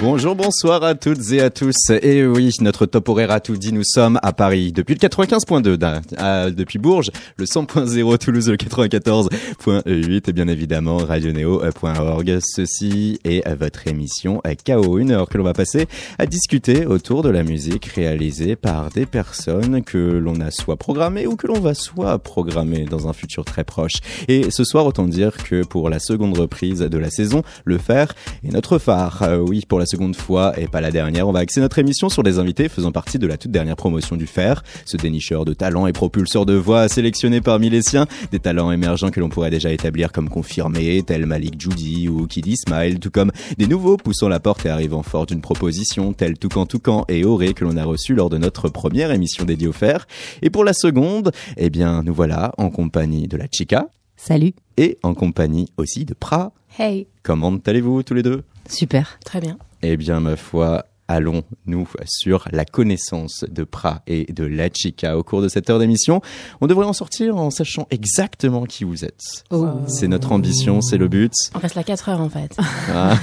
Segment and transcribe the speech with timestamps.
[0.00, 1.90] Bonjour, bonsoir à toutes et à tous.
[1.90, 3.70] Et oui, notre top horaire a tout dit.
[3.70, 10.32] Nous sommes à Paris depuis le 95.2, depuis Bourges, le 100.0, Toulouse le 94.8 et
[10.32, 12.38] bien évidemment radioneo.org.
[12.40, 15.86] Ceci est votre émission KO, une heure que l'on va passer
[16.18, 21.26] à discuter autour de la musique réalisée par des personnes que l'on a soit programmées
[21.26, 24.00] ou que l'on va soit programmer dans un futur très proche.
[24.28, 28.14] Et ce soir, autant dire que pour la seconde reprise de la saison, le fer
[28.42, 29.24] est notre phare.
[29.24, 32.08] Euh, oui, pour la seconde fois et pas la dernière, on va axer notre émission
[32.08, 35.52] sur des invités faisant partie de la toute dernière promotion du Fer, ce dénicheur de
[35.52, 39.50] talents et propulseur de voix sélectionné parmi les siens, des talents émergents que l'on pourrait
[39.50, 44.28] déjà établir comme confirmés, tels Malik Judy ou Kiddy Smile, tout comme des nouveaux poussant
[44.28, 47.84] la porte et arrivant fort d'une proposition, tels Toucan Toucan et Auré que l'on a
[47.84, 50.06] reçu lors de notre première émission dédiée au Fer.
[50.42, 53.88] Et pour la seconde, eh bien, nous voilà en compagnie de la Chica.
[54.16, 54.52] Salut.
[54.76, 56.52] Et en compagnie aussi de Pra.
[56.78, 57.06] Hey.
[57.22, 58.42] Comment allez-vous tous les deux?
[58.68, 59.18] Super.
[59.24, 59.58] Très bien.
[59.82, 65.22] Eh bien, ma foi, allons-nous sur la connaissance de Pra et de La Chica au
[65.22, 66.20] cours de cette heure d'émission.
[66.60, 69.44] On devrait en sortir en sachant exactement qui vous êtes.
[69.50, 69.68] Oh.
[69.88, 71.32] C'est notre ambition, c'est le but.
[71.54, 72.56] On reste là 4 heures en fait.
[72.92, 73.16] Ah.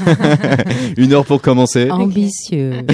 [0.97, 1.89] Une heure pour commencer.
[1.91, 2.85] Ambitieux.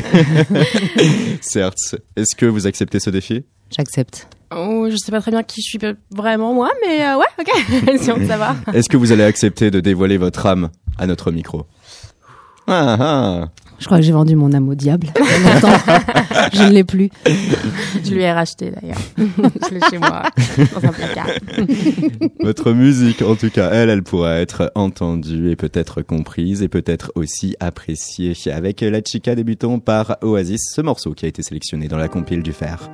[1.41, 1.95] Certes.
[2.17, 3.45] Est-ce que vous acceptez ce défi?
[3.75, 4.27] J'accepte.
[4.55, 5.79] Oh, je sais pas très bien qui je suis
[6.11, 8.55] vraiment moi, mais euh, ouais, ok, si on veut savoir.
[8.73, 10.69] Est-ce que vous allez accepter de dévoiler votre âme
[10.99, 11.65] à notre micro?
[12.67, 13.49] Ah, ah.
[13.79, 15.07] Je crois que j'ai vendu mon âme au diable.
[16.53, 17.09] Je ne l'ai plus.
[17.25, 18.97] Je lui ai racheté d'ailleurs.
[19.17, 20.23] je l'ai chez moi,
[20.73, 21.27] dans un placard.
[22.39, 27.11] Votre musique, en tout cas, elle, elle pourra être entendue et peut-être comprise et peut-être
[27.15, 28.33] aussi appréciée.
[28.51, 32.43] Avec La Chica, débutons par Oasis, ce morceau qui a été sélectionné dans la compile
[32.43, 32.89] du fer.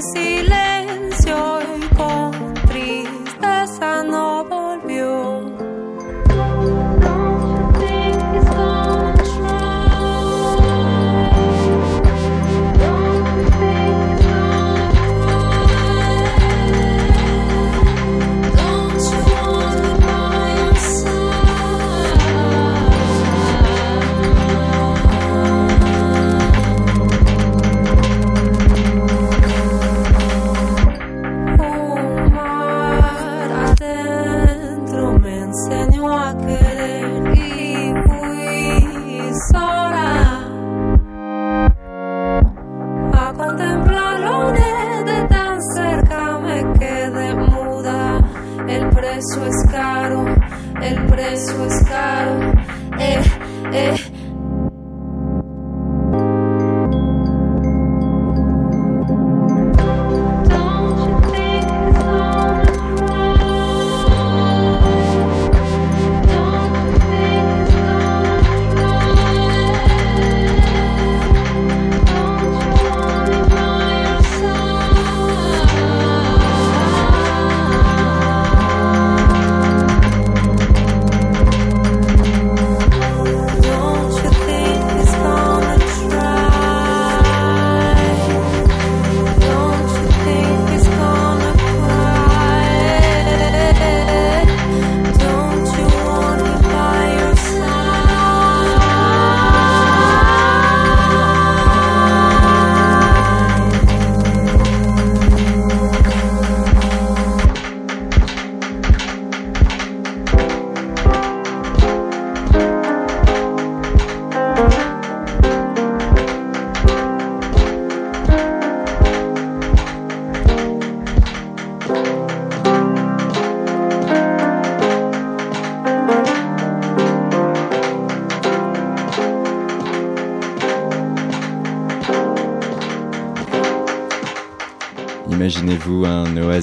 [0.00, 0.29] En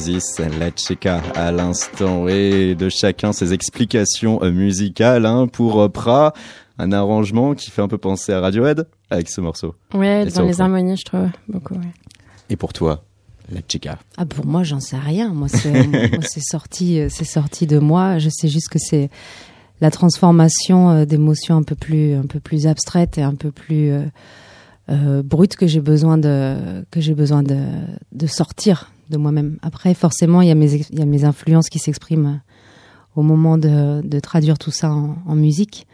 [0.08, 5.90] Oasis, La Chica à l'instant, et de chacun ses explications euh, musicales hein, pour euh,
[5.90, 6.34] Pra,
[6.78, 9.76] un arrangement qui fait un peu penser à Radiohead avec ce morceau.
[9.94, 11.74] Ouais, dans les harmonies, je trouve beaucoup.
[11.74, 11.92] ouais.
[12.50, 13.04] Et pour toi,
[13.52, 13.98] La Chica?
[14.18, 15.34] Ah pour moi, j'en sais rien.
[15.34, 15.90] Moi, c'est
[16.22, 18.18] c'est sorti, euh, c'est sorti de moi.
[18.18, 19.10] Je sais juste que c'est
[19.82, 23.92] la transformation euh, d'émotions un peu plus, un peu plus abstraites et un peu plus
[23.92, 24.04] euh,
[24.90, 27.60] euh, brutes que j'ai besoin de, que j'ai besoin de,
[28.14, 29.58] de sortir de moi-même.
[29.62, 32.42] Après, forcément, il y a mes, ex- il y a mes influences qui s'expriment
[33.16, 35.88] au moment de, de traduire tout ça en, en musique.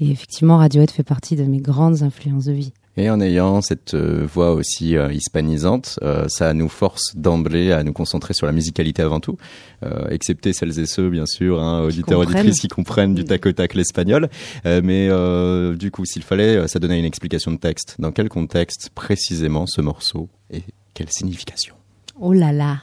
[0.00, 2.72] Et effectivement, Radiohead fait partie de mes grandes influences de vie.
[2.96, 7.84] Et en ayant cette euh, voix aussi euh, hispanisante, euh, ça nous force d'emblée à
[7.84, 9.36] nous concentrer sur la musicalité avant tout,
[9.84, 13.52] euh, excepté celles et ceux, bien sûr, hein, auditeurs, auditrices qui comprennent du tac au
[13.52, 14.28] tac l'espagnol.
[14.66, 17.96] Euh, mais euh, du coup, s'il fallait, euh, ça donnait une explication de texte.
[17.98, 20.62] Dans quel contexte précisément ce morceau et
[20.92, 21.76] quelle signification?
[22.22, 22.80] Oh là là.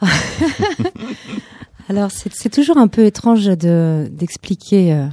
[1.90, 5.06] Alors c'est toujours un peu étrange de d'expliquer euh,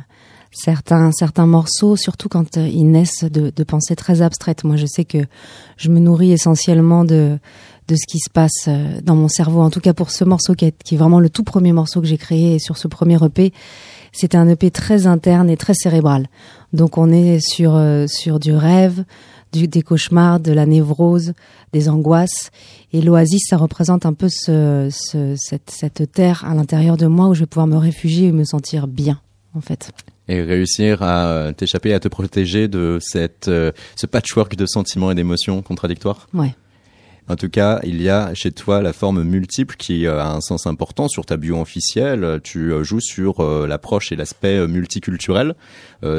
[0.53, 4.63] certains certains morceaux, surtout quand euh, ils naissent de, de pensées très abstraites.
[4.63, 5.17] Moi, je sais que
[5.75, 7.37] je me nourris essentiellement de
[7.89, 9.59] de ce qui se passe euh, dans mon cerveau.
[9.59, 11.99] En tout cas, pour ce morceau qui est, qui est vraiment le tout premier morceau
[11.99, 13.51] que j'ai créé sur ce premier EP,
[14.13, 16.27] c'était un EP très interne et très cérébral.
[16.71, 17.77] Donc on est sur
[18.07, 19.03] sur du rêve,
[19.51, 21.33] du, des cauchemars, de la névrose,
[21.73, 22.51] des angoisses.
[22.93, 27.27] Et l'oasis, ça représente un peu ce, ce- cette, cette terre à l'intérieur de moi
[27.27, 29.19] où je vais pouvoir me réfugier et me sentir bien,
[29.53, 29.91] en fait.
[30.27, 35.11] Et réussir à euh, t'échapper, à te protéger de cette, euh, ce patchwork de sentiments
[35.11, 36.29] et d'émotions contradictoires?
[36.33, 36.55] Ouais.
[37.27, 40.41] En tout cas, il y a chez toi la forme multiple qui euh, a un
[40.41, 42.39] sens important sur ta bio officielle.
[42.43, 45.55] Tu euh, joues sur l'approche et l'aspect multiculturel.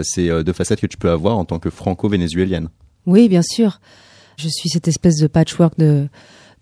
[0.02, 2.68] C'est deux facettes que tu peux avoir en tant que franco-vénézuélienne.
[3.06, 3.80] Oui, bien sûr.
[4.36, 6.08] Je suis cette espèce de patchwork de,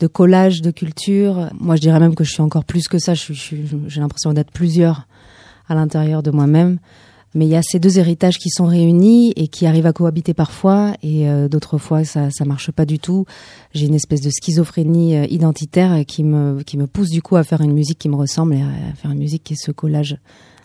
[0.00, 1.50] de collage de culture.
[1.58, 3.14] Moi, je dirais même que je suis encore plus que ça.
[3.14, 3.56] Je je
[3.87, 5.06] J'ai l'impression d'être plusieurs
[5.69, 6.78] à l'intérieur de moi-même.
[7.34, 10.34] Mais il y a ces deux héritages qui sont réunis et qui arrivent à cohabiter
[10.34, 13.25] parfois et euh, d'autres fois ça ça marche pas du tout.
[13.72, 17.44] J'ai une espèce de schizophrénie euh, identitaire qui me qui me pousse du coup à
[17.44, 20.19] faire une musique qui me ressemble et à faire une musique qui est ce collage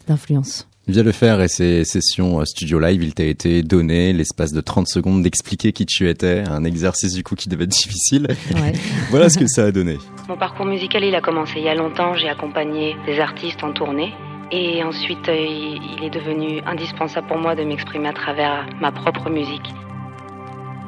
[0.08, 0.68] d'influences.
[0.88, 4.62] Via le faire et ces sessions euh, studio live, il t'a été donné l'espace de
[4.62, 8.28] 30 secondes d'expliquer qui tu étais, un exercice du coup qui devait être difficile.
[8.54, 8.74] Ouais.
[9.10, 9.98] voilà ce que ça a donné.
[10.30, 12.14] Mon parcours musical, il a commencé il y a longtemps.
[12.14, 14.14] J'ai accompagné des artistes en tournée.
[14.52, 18.92] Et ensuite, euh, il il est devenu indispensable pour moi de m'exprimer à travers ma
[18.92, 19.74] propre musique.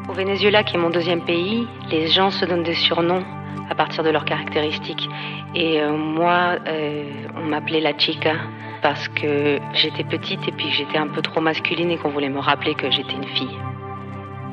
[0.07, 3.23] Au Venezuela, qui est mon deuxième pays, les gens se donnent des surnoms
[3.69, 5.09] à partir de leurs caractéristiques.
[5.55, 7.03] Et euh, moi, euh,
[7.35, 8.35] on m'appelait la chica
[8.81, 12.39] parce que j'étais petite et puis j'étais un peu trop masculine et qu'on voulait me
[12.39, 13.57] rappeler que j'étais une fille.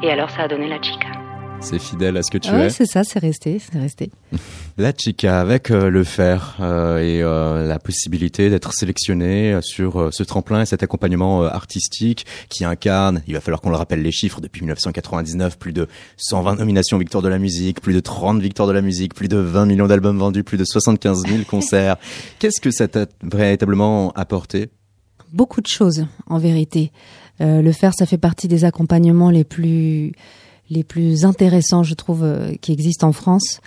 [0.02, 1.13] Et alors, ça a donné la chica.
[1.60, 2.70] C'est fidèle à ce que tu Ouais, es.
[2.70, 4.10] c'est ça, c'est resté, c'est resté.
[4.78, 9.98] La chica avec euh, le fer euh, et euh, la possibilité d'être sélectionné euh, sur
[9.98, 14.02] euh, ce tremplin et cet accompagnement artistique qui incarne, il va falloir qu'on le rappelle
[14.02, 18.42] les chiffres, depuis 1999, plus de 120 nominations victoires de la musique, plus de 30
[18.42, 21.96] victoires de la musique, plus de 20 millions d'albums vendus, plus de 75 000 concerts.
[22.40, 24.68] Qu'est-ce que ça t'a véritablement apporté?
[25.32, 26.92] Beaucoup de choses, en vérité.
[27.40, 30.12] Euh, le faire, ça fait partie des accompagnements les plus
[30.74, 33.60] les plus intéressants, je trouve, euh, qui existent en France,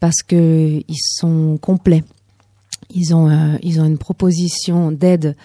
[0.00, 2.04] parce que ils sont complets.
[2.90, 5.36] Ils ont euh, ils ont une proposition d'aide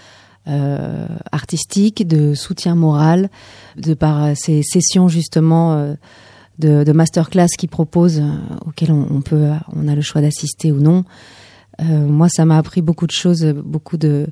[0.48, 3.30] euh, artistique, de soutien moral,
[3.78, 5.96] de par ces sessions justement
[6.60, 8.24] de, masterclass qu'ils proposent,
[8.66, 11.04] auxquelles on, peut on a le choix d'assister ou non.
[11.82, 14.28] Moi, ça m'a appris beaucoup de choses, beaucoup de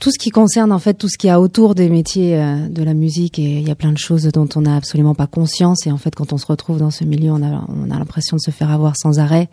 [0.00, 2.68] tout ce qui concerne en fait tout ce qu'il y a autour des métiers euh,
[2.68, 5.26] de la musique et il y a plein de choses dont on n'a absolument pas
[5.28, 7.98] conscience et en fait quand on se retrouve dans ce milieu on a on a
[7.98, 9.48] l'impression de se faire avoir sans arrêt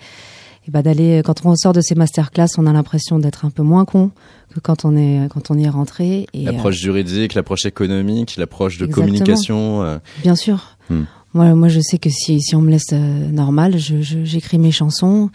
[0.67, 3.61] et bah d'aller quand on sort de ces masterclass on a l'impression d'être un peu
[3.63, 4.11] moins con
[4.53, 8.37] que quand on est quand on y est rentré et euh, L'approche juridique, l'approche économique,
[8.37, 9.05] l'approche de Exactement.
[9.07, 9.83] communication.
[9.83, 10.77] euh, Bien sûr.
[10.89, 11.03] Hmm.
[11.33, 14.57] Moi, moi, je sais que si, si on me laisse euh, normal, je, je- j'écris
[14.57, 15.29] mes chansons,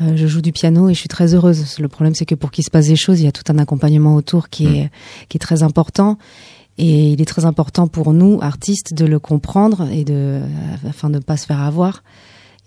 [0.00, 1.78] euh, je joue du piano et je suis très heureuse.
[1.78, 3.58] Le problème, c'est que pour qu'il se passe des choses, il y a tout un
[3.58, 4.90] accompagnement autour qui est
[5.28, 6.18] qui est très important.
[6.78, 10.46] Et il est très important pour nous, artistes, de le comprendre et de euh,
[10.88, 12.02] afin de ne pas se faire avoir.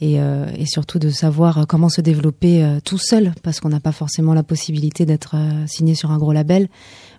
[0.01, 3.79] Et, euh, et surtout de savoir comment se développer euh, tout seul, parce qu'on n'a
[3.79, 6.67] pas forcément la possibilité d'être euh, signé sur un gros label,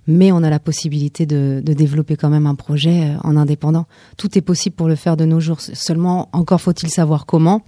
[0.06, 3.86] mais on a la possibilité de, de développer quand même un projet en indépendant.
[4.18, 5.60] Tout est possible pour le faire de nos jours.
[5.60, 7.62] Seulement, encore faut-il savoir comment.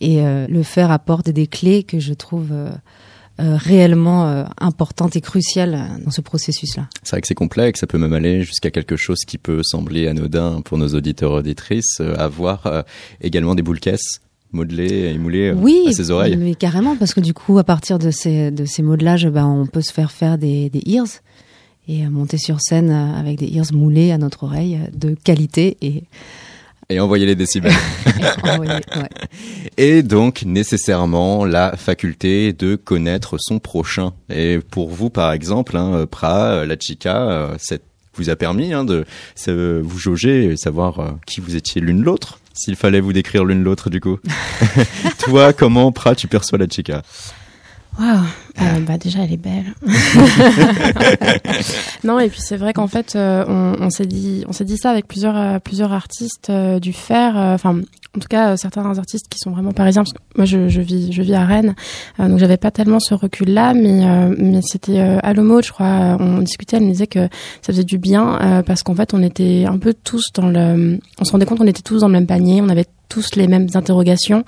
[0.00, 2.70] Et euh, le faire apporte des clés que je trouve euh,
[3.40, 6.88] euh, réellement euh, importantes et cruciales euh, dans ce processus-là.
[7.04, 10.08] C'est vrai que c'est complexe, ça peut même aller jusqu'à quelque chose qui peut sembler
[10.08, 12.82] anodin pour nos auditeurs auditrices, euh, avoir euh,
[13.20, 16.36] également des boules caisses modelé et moulé euh, oui, à ses oreilles.
[16.36, 19.66] Oui, carrément, parce que du coup, à partir de ces, de ces modelages, ben, on
[19.66, 21.06] peut se faire faire des, des ears
[21.86, 26.04] et monter sur scène avec des ears moulés à notre oreille de qualité et,
[26.90, 27.72] Et envoyer les décibels.
[28.06, 29.08] et envoyer- ouais.
[29.76, 34.12] et donc nécessairement la faculté de connaître son prochain.
[34.30, 37.82] Et pour vous, par exemple, hein, Pra, la chica, euh, cette
[38.14, 39.04] vous a permis hein, de
[39.36, 42.40] se- vous jauger et savoir euh, qui vous étiez l'une l'autre.
[42.54, 44.18] S'il fallait vous décrire l'une l'autre, du coup.
[45.20, 47.02] Toi, comment, Pra, tu perçois la chica?
[47.98, 48.24] Waouh,
[48.60, 49.72] Euh, bah déjà elle est belle.
[52.04, 54.76] non et puis c'est vrai qu'en fait euh, on, on s'est dit on s'est dit
[54.76, 56.50] ça avec plusieurs euh, plusieurs artistes
[56.80, 57.36] du fer.
[57.36, 57.80] Enfin
[58.16, 60.02] en tout cas certains artistes qui sont vraiment parisiens.
[60.02, 61.74] Parce que moi je, je vis je vis à Rennes
[62.18, 64.04] donc j'avais pas tellement ce recul là mais
[64.36, 66.16] mais c'était à l'homo je crois.
[66.18, 67.28] On discutait elle me disait que
[67.62, 71.24] ça faisait du bien parce qu'en fait on était un peu tous dans le on
[71.24, 72.60] se rendait compte qu'on était tous dans le même panier.
[72.60, 74.44] On avait tous les mêmes interrogations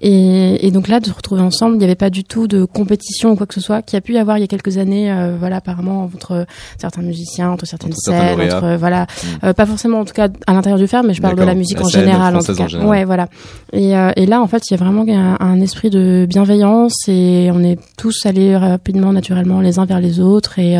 [0.00, 2.64] et, et donc là, de se retrouver ensemble, il n'y avait pas du tout de
[2.64, 4.46] compétition ou quoi que ce soit, qu'il y a pu y avoir il y a
[4.46, 6.46] quelques années, euh, voilà, apparemment entre
[6.78, 9.46] certains musiciens, entre certaines Entre scènes, entre voilà, Mm.
[9.46, 11.54] euh, pas forcément en tout cas à l'intérieur du fer, mais je parle de la
[11.54, 12.64] musique La en scène général, en tout française cas.
[12.64, 12.90] en général.
[12.90, 13.28] Ouais, voilà.
[13.72, 16.94] Et, euh, et là, en fait, il y a vraiment un, un esprit de bienveillance
[17.08, 20.76] et on est tous allés rapidement, naturellement, les uns vers les autres et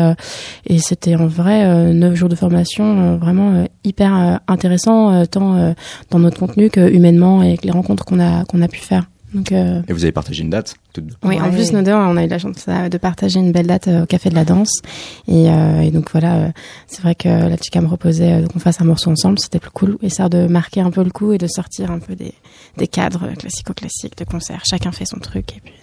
[0.67, 5.73] et c'était en vrai neuf jours de formation vraiment hyper intéressant tant
[6.09, 9.05] dans notre contenu que humainement et avec les rencontres qu'on a qu'on a pu faire.
[9.33, 11.15] Donc euh, Et vous avez partagé une date toutes deux.
[11.23, 13.67] oui, en plus nous deux, on a eu la chance euh, de partager une belle
[13.67, 14.81] date euh, au Café de la Danse
[15.25, 16.49] et, euh, et donc voilà, euh,
[16.87, 19.97] c'est vrai que la chica me proposait qu'on fasse un morceau ensemble, c'était plus cool,
[20.01, 22.33] histoire de marquer un peu le coup et de sortir un peu des,
[22.77, 24.63] des cadres classico-classiques de concert.
[24.69, 25.73] Chacun fait son truc et puis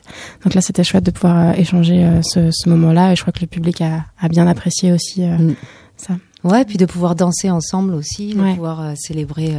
[0.44, 3.46] donc là c'était chouette de pouvoir échanger ce, ce moment-là et je crois que le
[3.46, 5.54] public a, a bien apprécié aussi euh, Mm.
[5.96, 6.14] ça.
[6.44, 8.54] Ouais, puis de pouvoir danser ensemble aussi, de Ouais.
[8.54, 9.54] pouvoir euh, célébrer.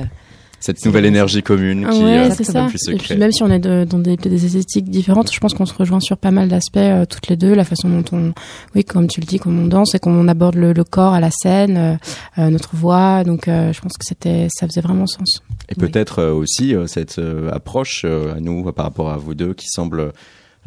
[0.62, 2.66] Cette nouvelle énergie commune qui ouais, euh, c'est ça.
[2.68, 5.40] puisse se Et puis même si on est de- dans des, des esthétiques différentes, je
[5.40, 8.04] pense qu'on se rejoint sur pas mal d'aspects euh, toutes les deux, la façon dont
[8.12, 8.34] on,
[8.76, 11.14] oui, comme tu le dis, comme on danse et comment on aborde le, le corps
[11.14, 11.96] à la scène, euh,
[12.42, 13.24] euh, notre voix.
[13.24, 15.42] Donc, euh, je pense que c'était, ça faisait vraiment sens.
[15.70, 15.88] Et Oui.
[15.88, 19.54] peut-être euh, aussi euh, cette euh, approche euh, à nous par rapport à vous deux
[19.54, 20.12] qui semble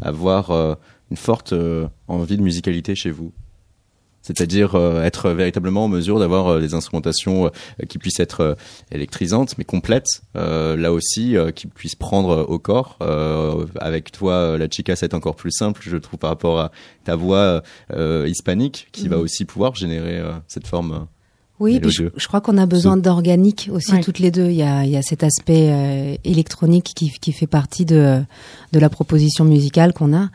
[0.01, 0.75] avoir euh,
[1.11, 3.33] une forte euh, envie de musicalité chez vous.
[4.23, 8.55] C'est-à-dire euh, être véritablement en mesure d'avoir euh, des instrumentations euh, qui puissent être euh,
[8.93, 12.97] électrisantes mais complètes, euh, là aussi euh, qui puissent prendre euh, au corps.
[13.03, 16.71] Euh, avec toi, euh, la chica, c'est encore plus simple, je trouve, par rapport à
[17.05, 17.63] ta voix
[17.93, 19.23] euh, hispanique, qui va Mhm.
[19.23, 20.93] aussi pouvoir générer euh, cette forme.
[20.93, 20.99] euh,
[21.61, 24.01] Oui, puis je, je crois qu'on a besoin d'organique aussi Ouais.
[24.01, 24.49] toutes les deux.
[24.51, 28.21] Il y a, il y a cet aspect euh, électronique qui, qui fait partie de,
[28.73, 30.29] de la proposition musicale qu'on a.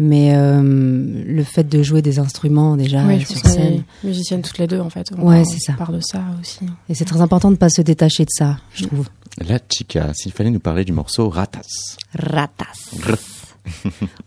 [0.00, 4.68] Mais euh, le fait de jouer des instruments déjà oui, sur scène, musiciennes toutes les
[4.68, 5.08] deux, en fait.
[5.18, 5.72] On Ouais, c'est ça.
[5.72, 6.60] part de ça aussi.
[6.88, 9.08] et c'est très important de pas se détacher de ça, je trouve.
[9.46, 11.96] La chica, s'il fallait nous parler du morceau Ratas.
[12.14, 12.92] Ratas.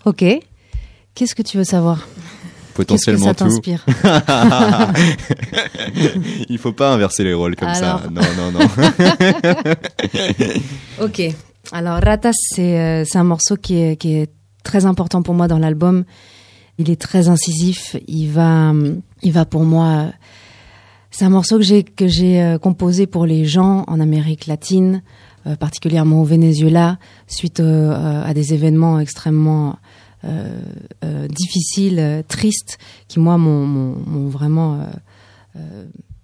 [0.06, 0.26] Ok.
[1.16, 2.00] Qu'est-ce que tu veux savoir?
[2.00, 3.44] Qu'est-ce que Potentiellement ça tout.
[3.46, 3.86] t'inspire?
[6.50, 7.96] Il faut pas inverser les rôles comme ça.
[7.96, 8.12] Alors.
[8.12, 8.60] Non, non, non.
[11.02, 11.22] Ok.
[11.72, 14.30] Alors Ratas, c'est euh, c'est un morceau qui est, qui est
[14.64, 16.04] très important pour moi dans l'album.
[16.78, 17.96] Il est très incisif.
[18.08, 18.74] Il va,
[19.24, 20.08] il va pour moi.
[21.12, 25.04] C'est un morceau que j'ai que j'ai euh, composé pour les gens en Amérique latine,
[25.46, 29.78] euh, particulièrement au Venezuela, suite euh, à des événements extrêmement
[30.24, 32.78] euh, difficiles, tristes,
[33.08, 34.80] qui moi m'ont vraiment.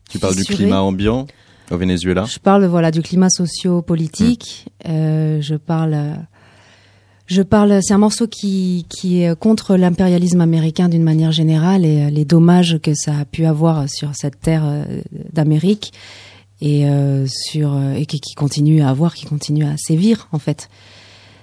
[0.10, 1.28] Tu parles du climat ambiant
[1.70, 2.24] au Venezuela?
[2.24, 4.70] Je parle voilà du climat socio-politique.
[4.88, 5.98] Euh, je parle,
[7.28, 7.80] je parle.
[7.82, 12.26] C'est un morceau qui qui est contre l'impérialisme américain d'une manière générale et euh, les
[12.26, 14.86] dommages que ça a pu avoir sur cette terre euh,
[15.34, 15.94] d'Amérique
[16.62, 20.70] et euh, sur et qui, continue à avoir, qui continue à sévir en fait.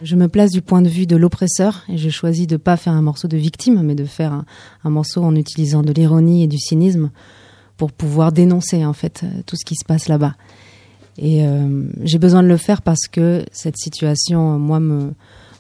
[0.02, 2.94] Je me place du point de vue de l'oppresseur et j'ai choisi de pas faire
[2.94, 4.44] un morceau de victime, mais de faire un,
[4.82, 7.10] un morceau en utilisant de l'ironie et du cynisme
[7.76, 10.34] pour pouvoir dénoncer en fait tout ce qui se passe là-bas.
[11.18, 15.12] Et euh, j'ai besoin de le faire parce que cette situation, moi, me,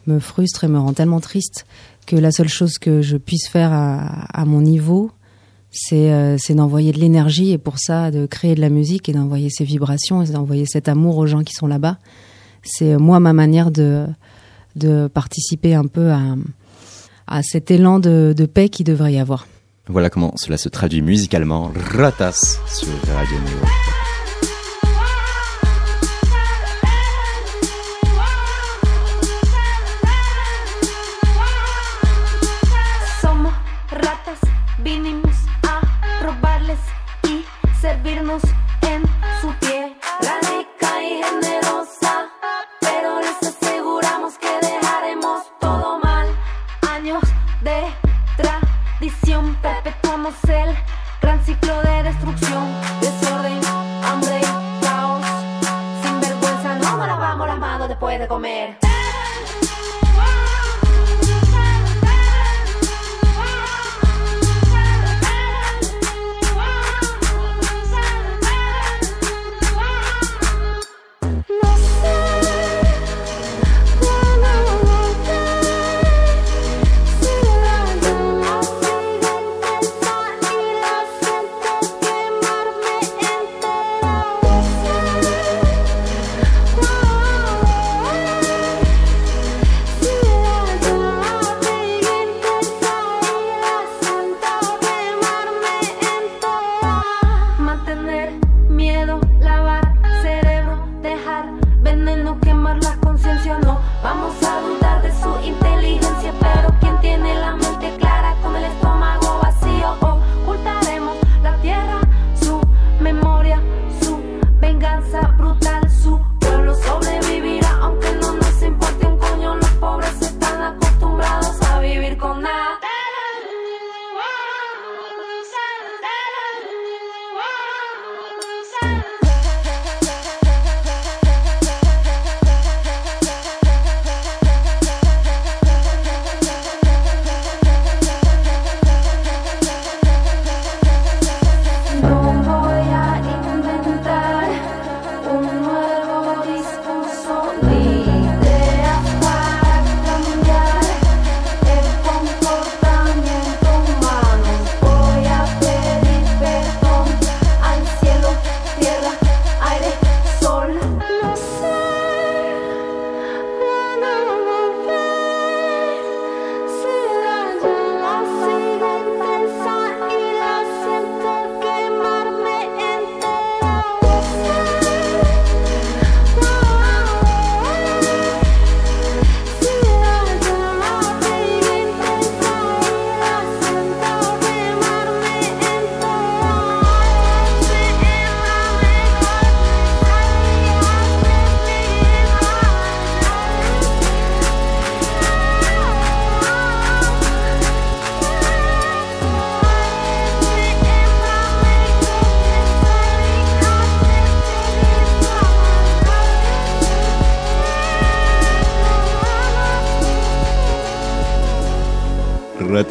[0.06, 1.66] me frustre et me rend tellement triste
[2.06, 5.10] que la seule chose que je puisse faire à, mon niveau,
[5.70, 9.12] c'est euh, c'est d'envoyer de l'énergie et pour ça, de créer de la musique et
[9.12, 11.98] d'envoyer ces vibrations et d'envoyer cet amour aux gens qui sont là-bas.
[12.62, 14.06] C'est euh, moi ma manière de,
[15.12, 16.12] participer un peu
[17.26, 19.46] à, cet élan de, de paix qui devrait y avoir.
[19.86, 21.70] Voilà comment cela se traduit musicalement.
[21.92, 23.36] Ratas sur Radio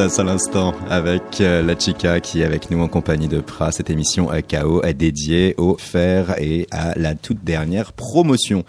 [0.03, 3.71] À l'instant avec euh, la chica qui est avec nous en compagnie de Pra.
[3.71, 8.65] Cette émission à KO est dédiée au fer et à la toute dernière promotion.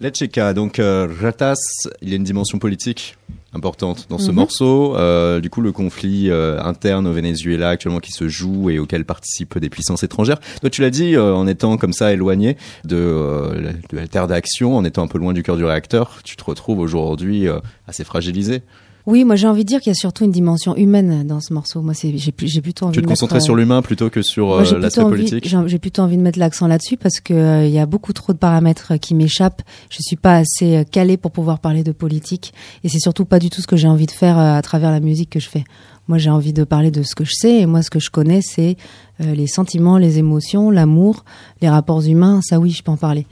[0.00, 1.58] La chica, donc euh, Ratas,
[2.02, 3.16] il y a une dimension politique
[3.52, 4.36] importante dans ce Mhm.
[4.36, 4.96] morceau.
[4.96, 9.04] Euh, du coup, le conflit euh, interne au Venezuela actuellement qui se joue et auquel
[9.04, 10.38] participent des puissances étrangères.
[10.60, 14.28] Toi, tu l'as dit, euh, en étant comme ça éloigné de, la- de la terre
[14.28, 17.48] d'action, en étant un peu loin du cœur du réacteur, tu te retrouves aujourd'hui
[17.88, 18.62] assez fragilisé.
[19.10, 21.52] Oui, moi j'ai envie de dire qu'il y a surtout une dimension humaine dans ce
[21.52, 21.82] morceau.
[21.82, 24.78] Moi, j'ai plutôt envie Tu te de concentrais euh, sur l'humain plutôt que sur euh,
[24.78, 25.52] l'aspect politique?
[25.66, 28.32] J'ai plutôt envie de mettre l'accent là-dessus parce que euh, il y a beaucoup trop
[28.32, 29.62] de paramètres euh, qui m'échappent.
[29.90, 33.40] Je suis pas assez euh, calée pour pouvoir parler de politique et c'est surtout pas
[33.40, 35.48] du tout ce que j'ai envie de faire euh, à travers la musique que je
[35.48, 35.64] fais.
[36.06, 38.10] Moi, j'ai envie de parler de ce que je sais et moi, ce que je
[38.10, 38.76] connais, c'est
[39.20, 41.24] euh, les sentiments, les émotions, l'amour,
[41.62, 42.40] les rapports humains.
[42.42, 43.26] Ça, oui, je peux en parler.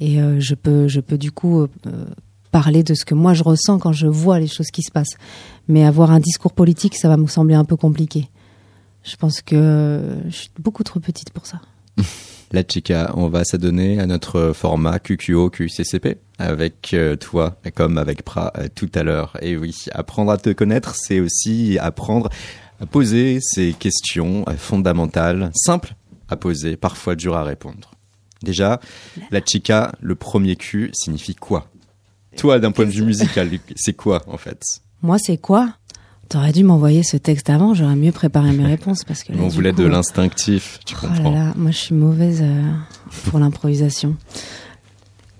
[0.00, 2.04] Et euh, je peux, je peux du coup euh, euh,
[2.54, 5.16] parler de ce que moi je ressens quand je vois les choses qui se passent.
[5.66, 8.28] Mais avoir un discours politique, ça va me sembler un peu compliqué.
[9.02, 11.60] Je pense que euh, je suis beaucoup trop petite pour ça.
[12.52, 18.22] La chica, on va s'adonner à notre format QQO QCCP avec euh, toi, comme avec
[18.22, 19.36] Pra euh, tout à l'heure.
[19.42, 22.28] Et oui, apprendre à te connaître, c'est aussi apprendre
[22.80, 25.96] à poser ces questions fondamentales, simples
[26.28, 27.90] à poser, parfois dures à répondre.
[28.44, 28.78] Déjà,
[29.32, 31.66] la chica, le premier Q signifie quoi?
[32.36, 34.62] Toi, d'un point de vue musical, c'est quoi en fait
[35.02, 35.74] Moi, c'est quoi
[36.28, 39.48] T'aurais dû m'envoyer ce texte avant, j'aurais mieux préparé mes réponses parce que là, On
[39.48, 42.62] voulait coup, de euh, l'instinctif, tu Oh comprends là, moi je suis mauvaise euh,
[43.26, 44.16] pour l'improvisation.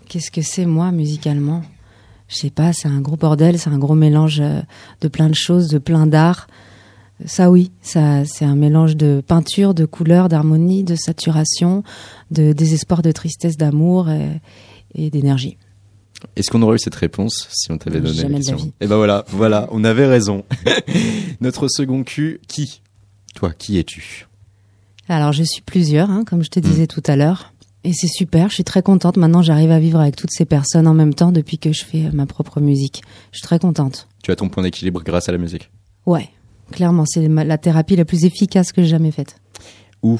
[0.08, 1.62] Qu'est-ce que c'est moi musicalement?
[2.28, 4.60] Je sais pas, c'est un gros bordel, c'est un gros mélange euh,
[5.00, 6.48] de plein de choses, de plein d'art.
[7.26, 11.82] Ça oui, ça c'est un mélange de peinture, de couleurs, d'harmonie, de saturation,
[12.30, 14.40] de désespoir, de tristesse, d'amour et,
[14.94, 15.56] et d'énergie.
[16.36, 18.72] Est-ce qu'on aurait eu cette réponse si on t'avait donné la question.
[18.80, 20.44] Et ben voilà, voilà, on avait raison.
[21.40, 22.82] Notre second Q, qui?
[23.34, 24.26] Toi, qui es-tu?
[25.08, 27.52] Alors je suis plusieurs, hein, comme je te disais tout à l'heure.
[27.84, 29.18] Et c'est super, je suis très contente.
[29.18, 32.06] Maintenant j'arrive à vivre avec toutes ces personnes en même temps depuis que je fais
[32.06, 33.02] euh, ma propre musique.
[33.30, 34.08] Je suis très contente.
[34.22, 35.70] Tu as ton point d'équilibre grâce à la musique?
[36.06, 36.30] Ouais,
[36.72, 39.36] clairement, c'est la thérapie la plus efficace que j'ai jamais faite.
[40.02, 40.18] Où?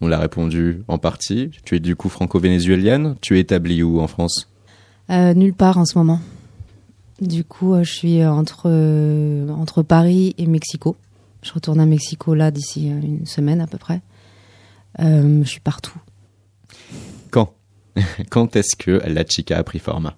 [0.00, 1.50] On l'a répondu en partie.
[1.64, 3.14] Tu es du coup franco-vénézuélienne?
[3.20, 4.48] Tu es établie où en France?
[5.10, 6.20] Euh, nulle part en ce moment.
[7.20, 8.68] Du coup, euh, je suis euh, entre,
[9.50, 10.96] entre Paris et Mexico.
[11.42, 14.00] Je retourne à Mexico là d'ici une semaine à peu près.
[14.98, 15.98] Je suis partout.
[17.30, 17.52] Quand?
[18.30, 20.12] Quand est-ce que la chica a pris forme?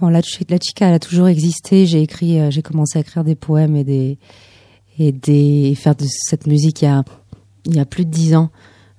[0.00, 1.86] Bon, la, chi- la chica, elle a toujours existé.
[1.86, 4.18] J'ai écrit, j'ai commencé à écrire des poèmes et des
[4.98, 7.04] et des et faire de cette musique il y a
[7.66, 8.50] il y a plus de dix ans.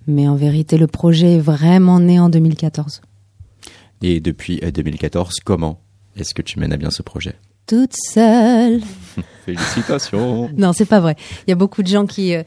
[0.08, 3.02] Mais en vérité, le projet est vraiment né en 2014.
[4.02, 5.82] Et depuis euh, 2014, comment
[6.16, 7.36] est-ce que tu mènes à bien ce projet
[7.68, 8.82] Toute seule.
[9.46, 11.16] Félicitations Non, c'est pas vrai.
[11.48, 12.44] Il y a beaucoup de gens qui euh,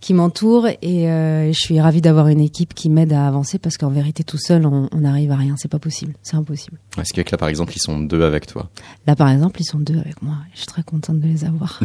[0.00, 3.76] qui m'entourent et euh, je suis ravie d'avoir une équipe qui m'aide à avancer parce
[3.76, 5.54] qu'en vérité, tout seul, on n'arrive à rien.
[5.56, 6.14] C'est pas possible.
[6.22, 6.78] C'est impossible.
[6.98, 8.70] Est-ce que là, par exemple, ils sont deux avec toi
[9.06, 10.36] Là, par exemple, ils sont deux avec moi.
[10.52, 11.80] Je suis très contente de les avoir.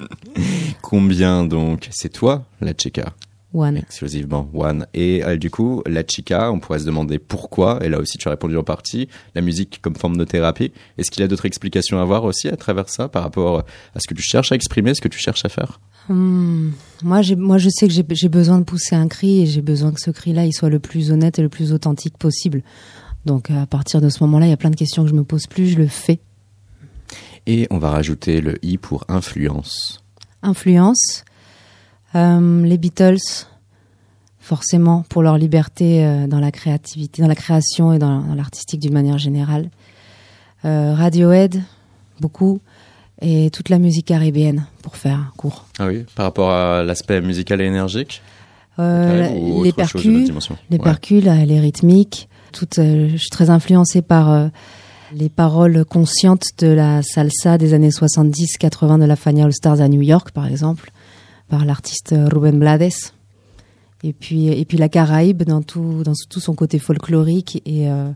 [0.82, 3.14] Combien donc C'est toi, la chica
[3.54, 3.78] One.
[3.78, 4.86] exclusivement One.
[4.92, 8.28] Et euh, du coup, la chica, on pourrait se demander pourquoi, et là aussi tu
[8.28, 10.72] as répondu en partie, la musique comme forme de thérapie.
[10.98, 13.60] Est-ce qu'il y a d'autres explications à voir aussi à travers ça par rapport
[13.94, 15.80] à ce que tu cherches à exprimer, ce que tu cherches à faire?
[16.08, 16.70] Hmm.
[17.02, 19.92] Moi, moi, je sais que j'ai, j'ai besoin de pousser un cri et j'ai besoin
[19.92, 22.62] que ce cri-là, il soit le plus honnête et le plus authentique possible.
[23.24, 25.24] Donc, à partir de ce moment-là, il y a plein de questions que je me
[25.24, 26.20] pose plus, je le fais.
[27.46, 30.02] Et on va rajouter le i pour influence.
[30.42, 31.24] Influence,
[32.18, 33.16] euh, les Beatles,
[34.40, 38.80] forcément, pour leur liberté euh, dans la créativité, dans la création et dans, dans l'artistique
[38.80, 39.70] d'une manière générale.
[40.64, 41.62] Euh, Radiohead,
[42.20, 42.60] beaucoup.
[43.20, 45.66] Et toute la musique caribéenne, pour faire court.
[45.80, 48.22] Ah oui, par rapport à l'aspect musical et énergique
[48.78, 50.30] les percus,
[50.70, 50.84] les Ouais.
[50.84, 52.28] percus, là, les rythmiques.
[52.52, 54.50] Tout, euh, je suis très influencée par
[55.12, 59.88] les paroles conscientes de la salsa des années 70-80 de la Fania All Stars à
[59.88, 60.92] New York, par exemple,
[61.48, 62.92] par l'artiste Ruben Blades.
[64.04, 68.10] Et puis, et puis la Caraïbe dans tout, dans tout son côté folklorique et, euh,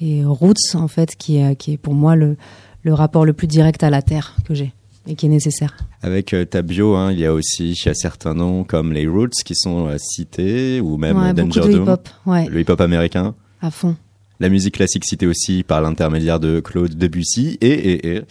[0.00, 2.36] et roots, en fait, qui est, qui est pour moi le,
[2.82, 4.72] le rapport le plus direct à la terre que j'ai
[5.06, 5.76] et qui est nécessaire.
[6.02, 9.06] Avec euh, ta bio, hein, il y a aussi y a certains noms comme les
[9.06, 12.80] Roots qui sont euh, cités, ou même ouais, Danger de Doom, hip-hop, ouais, le hip-hop
[12.80, 13.34] américain.
[13.62, 13.96] à fond.
[14.40, 17.58] La musique classique citée aussi par l'intermédiaire de Claude Debussy.
[17.60, 18.22] Et, et, et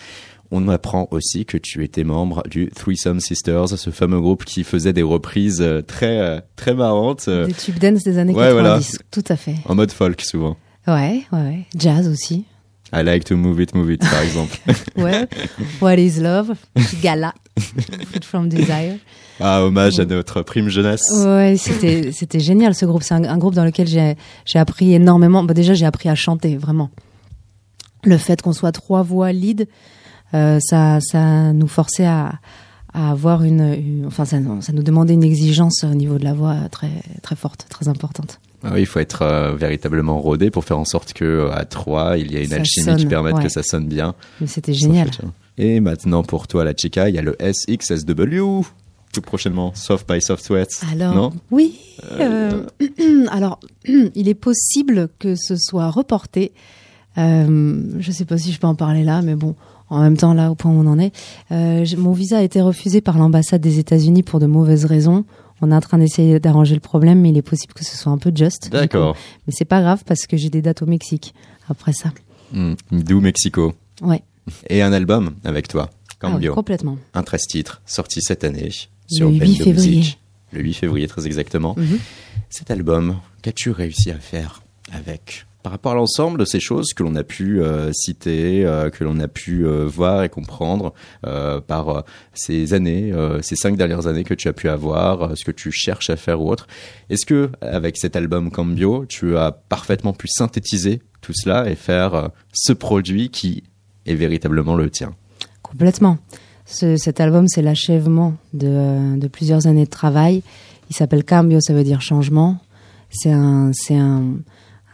[0.52, 4.94] on apprend aussi que tu étais membre du Threesome Sisters, ce fameux groupe qui faisait
[4.94, 8.54] des reprises euh, très, euh, très marrantes, euh, Des tubes dance des années ouais, 90,
[8.54, 8.80] voilà.
[9.12, 9.56] tout à fait.
[9.66, 10.56] en mode folk souvent.
[10.88, 11.66] Ouais, ouais, ouais.
[11.78, 12.46] Jazz aussi.
[12.94, 14.58] I like to move it, move it, par exemple.
[14.96, 15.28] Ouais.
[15.82, 16.54] What is love?
[17.02, 17.34] Gala.
[17.60, 18.96] Food from Desire.
[19.42, 21.02] Ah, hommage à notre prime jeunesse.
[21.26, 23.04] Ouais, c'était c'était génial ce groupe.
[23.04, 25.44] C'est un, un groupe dans lequel j'ai j'ai appris énormément.
[25.44, 26.90] Bah, déjà, j'ai appris à chanter vraiment.
[28.06, 29.68] Le fait qu'on soit trois voix lead,
[30.32, 32.34] ça ça nous forçait à
[32.94, 36.24] à avoir une, une- enfin ça, nous- ça nous demandait une exigence au niveau de
[36.24, 36.90] la voix très
[37.22, 38.40] très forte, très importante.
[38.64, 41.66] Ah oui, il faut être euh, véritablement rodé pour faire en sorte que euh, à
[41.66, 43.44] trois, il y a une Ça alchimie qui permette ouais.
[43.44, 44.16] que ça sonne bien.
[44.42, 45.12] Mais c'était génial.
[45.60, 48.62] Et maintenant, pour toi, la chica, il y a le SXSW.
[49.14, 50.70] Tout prochainement, Soft by Soft Sweat.
[50.92, 51.34] Alors, Non?
[51.52, 51.78] oui.
[52.20, 52.64] euh,
[53.32, 53.60] alors,
[54.16, 56.52] il est possible que ce soit reporté.
[57.18, 59.56] Euh, je sais pas si je peux en parler là, mais bon,
[59.90, 61.14] en même temps, là, au point où on en est,
[61.52, 65.26] euh, mon visa a été refusé par l'ambassade des États-Unis pour de mauvaises raisons.
[65.62, 68.12] On est en train d'essayer d'arranger le problème, mais il est possible que ce soit
[68.12, 68.70] un peu juste.
[68.72, 69.16] D'accord.
[69.48, 71.34] Mais c'est pas grave parce que j'ai des dates au Mexique
[71.70, 72.12] après ça.
[72.54, 73.74] Hmm, D'où Mexico.
[74.02, 74.22] Ouais.
[74.70, 76.54] Et un album avec toi, Ah oui, Cambio.
[76.54, 76.98] complètement.
[77.14, 78.70] un 13 titres, sorti cette année
[79.10, 79.98] Le sur 8 Bend the février.
[79.98, 80.20] Music.
[80.54, 81.74] Le 8 février, très exactement.
[81.78, 81.98] Mhm.
[82.50, 84.62] Cet album, qu'as-tu réussi à faire
[84.94, 88.90] avec par rapport à l'ensemble de ces choses que l'on a pu euh, citer, euh,
[88.90, 90.94] que l'on a pu euh, voir et comprendre
[91.68, 95.74] par ces années, ces cinq dernières années que tu as pu avoir, ce que tu
[95.74, 96.68] cherches à faire ou autre.
[97.10, 102.30] Est-ce que avec cet album Cambio, tu as parfaitement pu synthétiser tout cela et faire
[102.54, 103.64] ce produit qui
[104.06, 105.16] est véritablement le tien?
[105.62, 106.18] Complètement.
[106.66, 110.44] Ce- cet album, c'est l'achèvement de, de plusieurs années de travail.
[110.90, 112.58] Il s'appelle Cambio, ça veut dire changement.
[113.10, 114.36] C'est un, c'est un,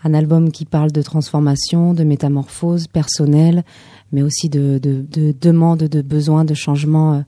[0.04, 3.64] un album qui parle de transformation, de métamorphose personnelle,
[4.12, 7.22] mais aussi de, de, de demande, de besoin, de changement euh,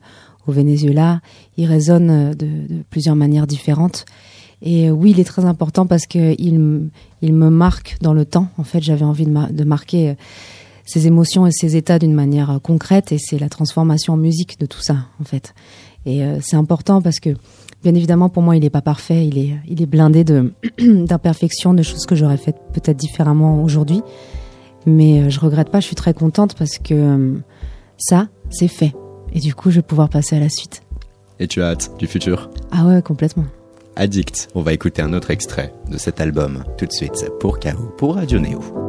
[0.46, 1.20] au Venezuela.
[1.56, 4.04] Il résonne euh, de, de plusieurs manières différentes.
[4.62, 8.48] Et euh, oui, il est très important parce que il, me marque dans le temps.
[8.58, 10.16] En fait, j'avais envie de, mar- de marquer
[10.84, 14.66] ses émotions et ses états d'une manière concrète et c'est la transformation en musique de
[14.66, 15.52] tout ça en fait.
[16.04, 17.30] Et c'est important parce que
[17.86, 20.24] bien évidemment pour moi il n'est pas parfait, il est il est blindé
[20.78, 24.02] d'imperfections, de choses que j'aurais faites peut-être différemment aujourd'hui.
[24.86, 27.38] Mais euh, je regrette pas, je suis très contente parce que euh,
[27.96, 28.92] ça c'est fait
[29.32, 30.82] et du coup je vais pouvoir passer à la suite.
[31.38, 32.50] Et tu as hâte du futur?
[32.72, 33.44] Ah ouais, complètement.
[33.94, 34.48] Addict.
[34.56, 38.16] On va écouter un autre extrait de cet album tout de suite pour KO, pour
[38.16, 38.85] Radio Neo.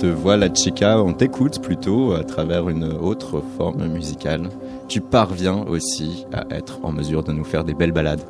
[0.00, 4.48] Te voit, la chica, on t'écoute plutôt à travers une autre forme musicale.
[4.88, 8.22] Tu parviens aussi à être en mesure de nous faire des belles balades.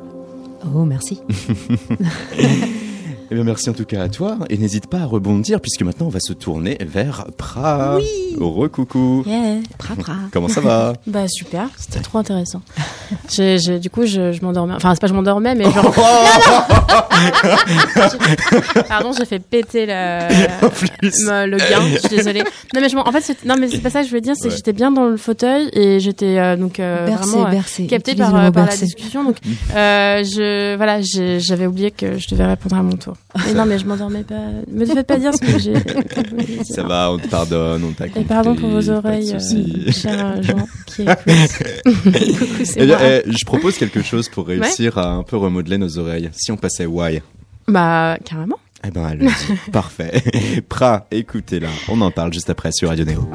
[0.65, 1.21] Oh, merci.
[3.33, 4.39] Eh bien, merci en tout cas à toi.
[4.49, 7.95] Et n'hésite pas à rebondir puisque maintenant on va se tourner vers Pra.
[7.95, 8.35] Oui.
[8.37, 9.23] Recoucou.
[9.25, 9.61] Yeah.
[9.77, 10.15] Pra, pra.
[10.33, 10.91] Comment ça va?
[11.07, 12.61] Bah super, c'était trop intéressant.
[13.29, 14.73] J'ai- j'ai- du coup, je, je m'endormais.
[14.75, 15.93] Enfin, c'est pas je m'endormais, mais genre.
[18.87, 19.91] Pardon, j'ai fait péter le,
[21.47, 21.81] le gain.
[21.93, 22.43] Je suis désolée.
[22.73, 24.21] Non mais je m'en- en fait, c'est- non mais c'est pas ça que je voulais
[24.21, 24.33] dire.
[24.35, 27.51] C'est que j'étais bien dans le fauteuil et j'étais euh, donc euh, Bercé, vraiment euh,
[27.51, 27.87] bercé.
[27.87, 29.23] captée par, euh, par la discussion.
[29.23, 29.37] Donc
[29.75, 33.13] euh, je voilà, j'ai- j'avais oublié que je devais répondre à mon tour.
[33.45, 34.35] Mais non mais je m'endormais pas.
[34.71, 35.73] Me faites pas dire ce que j'ai.
[36.63, 38.07] Ça va, on te pardonne, on t'a.
[38.07, 42.39] Et pardon pour vos oreilles, euh, chers gens qui écoutent.
[42.39, 42.97] Coucou, c'est moi.
[43.01, 46.29] Eh, je propose quelque chose pour réussir à un peu remodeler nos oreilles.
[46.33, 47.21] Si on passait Why
[47.67, 48.57] Bah, carrément.
[48.85, 49.27] Eh ben, allez
[49.71, 50.23] Parfait.
[50.69, 51.69] Pra, écoutez-la.
[51.87, 53.29] On en parle juste après sur Radio Néo.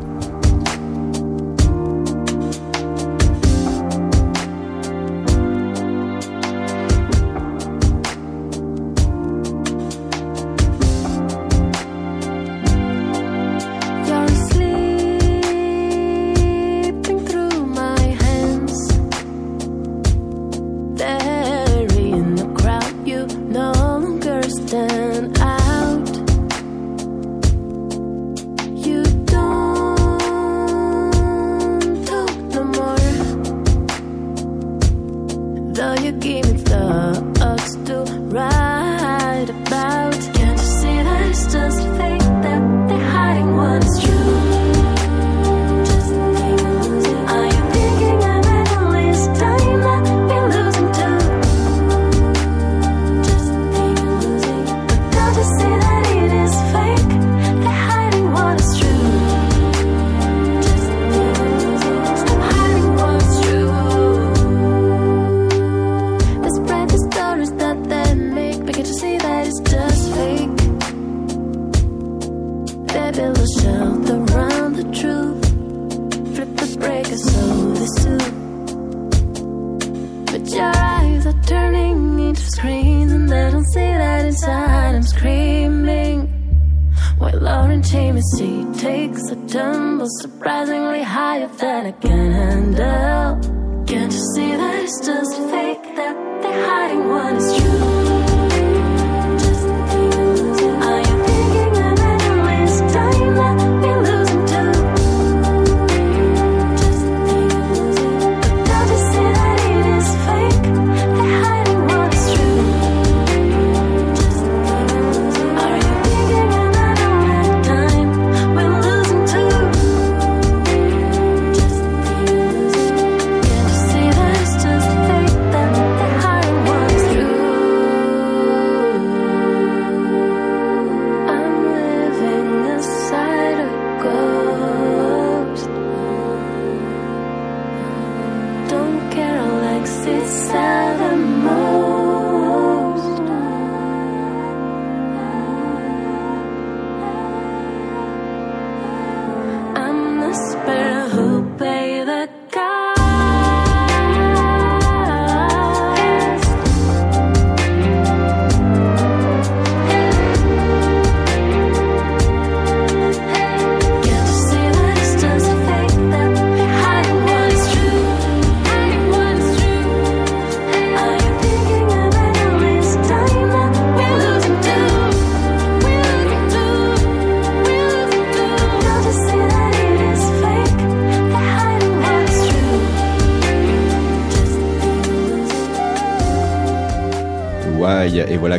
[90.86, 93.84] Surprisingly higher than I can handle.
[93.86, 95.82] Can't you see that it's just fake?
[95.96, 97.95] That they're hiding what is true.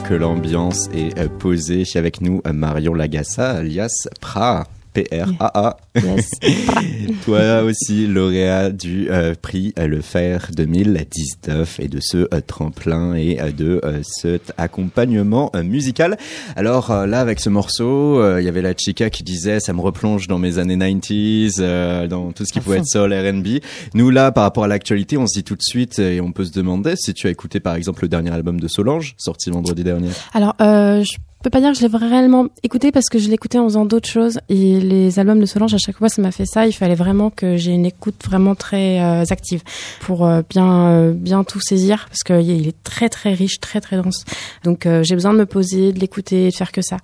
[0.08, 4.68] Que l'ambiance est euh, posée avec nous euh, Marion Lagassa alias Pra.
[4.98, 5.78] P-R-A-A.
[5.96, 6.30] Yes.
[7.26, 13.14] Toi aussi, lauréat du euh, prix euh, Le Fer 2019 et de ce euh, tremplin
[13.14, 16.18] et euh, de cet accompagnement musical.
[16.56, 20.28] Alors là, avec ce morceau, il y avait la chica qui disait ça me replonge
[20.28, 23.60] dans mes années 90s, euh, dans tout ce qui À pouvait être soul, R&B.
[23.94, 26.46] Nous là, par rapport à l'actualité, on se dit tout de suite et on peut
[26.46, 29.84] se demander si tu as écouté par exemple le dernier album de Solange, sorti vendredi
[29.84, 30.10] dernier.
[30.34, 31.04] Alors, euh,
[31.40, 33.86] je peux pas dire que je l'ai réellement écouté parce que je l'écoutais en faisant
[33.86, 36.66] d'autres choses et les albums de Solange à chaque fois ça m'a fait ça.
[36.66, 39.62] Il fallait vraiment que j'ai une écoute vraiment très euh, active
[40.02, 43.98] pour euh, bien euh, bien tout saisir parce qu'il est très très riche, très très
[43.98, 44.26] dense.
[44.64, 46.98] Donc j'ai besoin de me poser, de l'écouter, de faire que ça.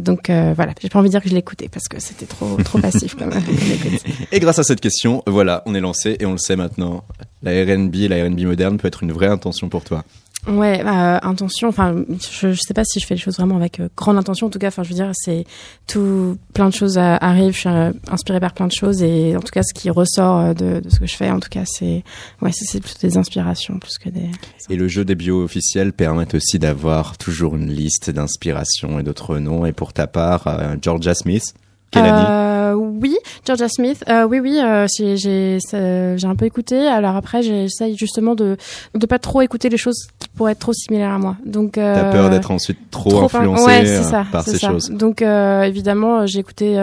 [0.00, 2.78] Donc voilà, j'ai pas envie de dire que je écouté parce que c'était trop trop
[2.78, 3.42] passif quand même.
[4.32, 7.04] Et grâce à cette question, voilà, on est lancé et on le sait maintenant.
[7.42, 10.04] La R&B, la R&B moderne peut être une vraie intention pour toi.
[10.46, 11.68] Ouais, bah, intention.
[11.68, 14.46] Enfin, je, je sais pas si je fais les choses vraiment avec euh, grande intention.
[14.46, 15.44] En tout cas, enfin, je veux dire, c'est
[15.86, 17.52] tout, plein de choses euh, arrivent.
[17.52, 20.54] Je suis euh, inspirée par plein de choses et en tout cas, ce qui ressort
[20.54, 22.04] de, de ce que je fais, en tout cas, c'est
[22.40, 24.30] ouais, c'est c'est plutôt des inspirations plus que des.
[24.70, 29.38] Et le jeu des bios officiels permet aussi d'avoir toujours une liste d'inspiration et d'autres
[29.38, 29.66] noms.
[29.66, 30.46] Et pour ta part,
[30.80, 31.54] Georgia Smith,
[31.90, 33.16] quelle année Euh, oui,
[33.48, 34.04] Georgia Smith.
[34.10, 36.86] Euh, oui, oui, euh, j'ai un peu écouté.
[36.86, 38.58] Alors après, j'essaye justement de
[38.94, 41.36] de pas trop écouter les choses qui pourraient être trop similaires à moi.
[41.46, 44.68] Donc euh, T'as peur d'être ensuite trop, Trop influencé ouais, euh, ça, par ces ça.
[44.68, 44.90] choses.
[44.90, 46.76] Donc évidemment, j'ai écouté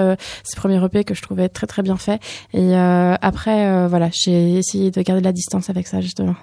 [0.43, 2.19] ces premiers EP que je trouvais très très bien faits.
[2.55, 6.35] Et après, voilà, j'ai essayé de garder la distance avec ça justement.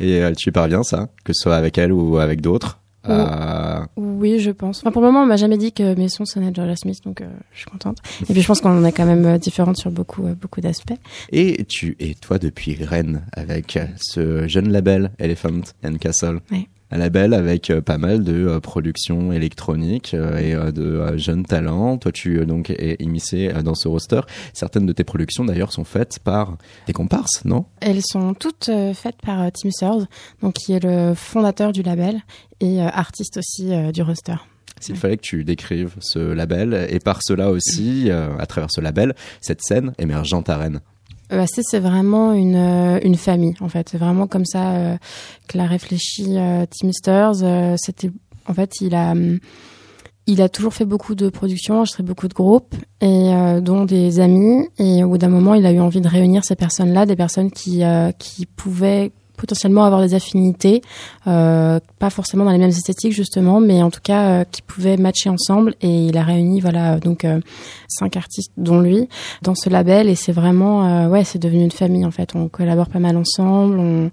[0.00, 2.80] Et tu y parviens ça, que ce soit avec elle ou avec d'autres.
[3.08, 4.80] Euh, Oui, je pense.
[4.80, 7.20] Enfin, pour le moment, on m'a jamais dit que mes sons sonnaient Georgia Smith, donc
[7.20, 7.98] euh, je suis contente.
[8.28, 10.94] Et puis je pense qu'on est quand même euh, différentes sur beaucoup euh, beaucoup d'aspects.
[11.30, 16.40] Et tu es toi depuis Rennes avec ce jeune label Elephant and Castle.
[16.50, 16.68] Ouais.
[16.90, 21.98] Un label avec euh, pas mal de euh, productions électroniques euh, et de jeunes talents.
[21.98, 24.20] Toi, tu donc es immiscé dans ce roster.
[24.54, 27.66] Certaines de tes productions d'ailleurs sont faites par des comparses, non?
[27.80, 30.06] Elles sont toutes faites par Tim Sears,
[30.42, 32.22] donc qui est le fondateur du label
[32.60, 34.36] et artiste aussi du roster.
[34.80, 39.14] S'il fallait que tu décrives ce label et par cela aussi, à travers ce label,
[39.40, 40.80] cette scène émergente à Rennes.
[41.30, 43.88] EAC, c'est vraiment une, euh, une famille, en fait.
[43.90, 44.96] C'est vraiment comme ça euh,
[45.46, 46.90] que l'a réfléchi euh, Tim.
[47.42, 48.10] Euh, C'était,
[48.46, 49.38] en fait, il a, hum,
[50.26, 54.20] il a toujours fait beaucoup de productions, enregistré beaucoup de groupes, et euh, dont des
[54.20, 54.68] amis.
[54.78, 57.50] Et au bout d'un moment, il a eu envie de réunir ces personnes-là, des personnes
[57.50, 60.82] qui, euh, qui pouvaient potentiellement avoir des affinités,
[61.26, 64.98] euh, pas forcément dans les mêmes esthétiques justement, mais en tout cas euh, qui pouvaient
[64.98, 65.74] matcher ensemble.
[65.80, 67.40] Et il a réuni voilà donc euh,
[67.88, 69.08] cinq artistes dont lui
[69.42, 72.34] dans ce label et c'est vraiment euh, ouais c'est devenu une famille en fait.
[72.34, 74.10] On collabore pas mal ensemble, on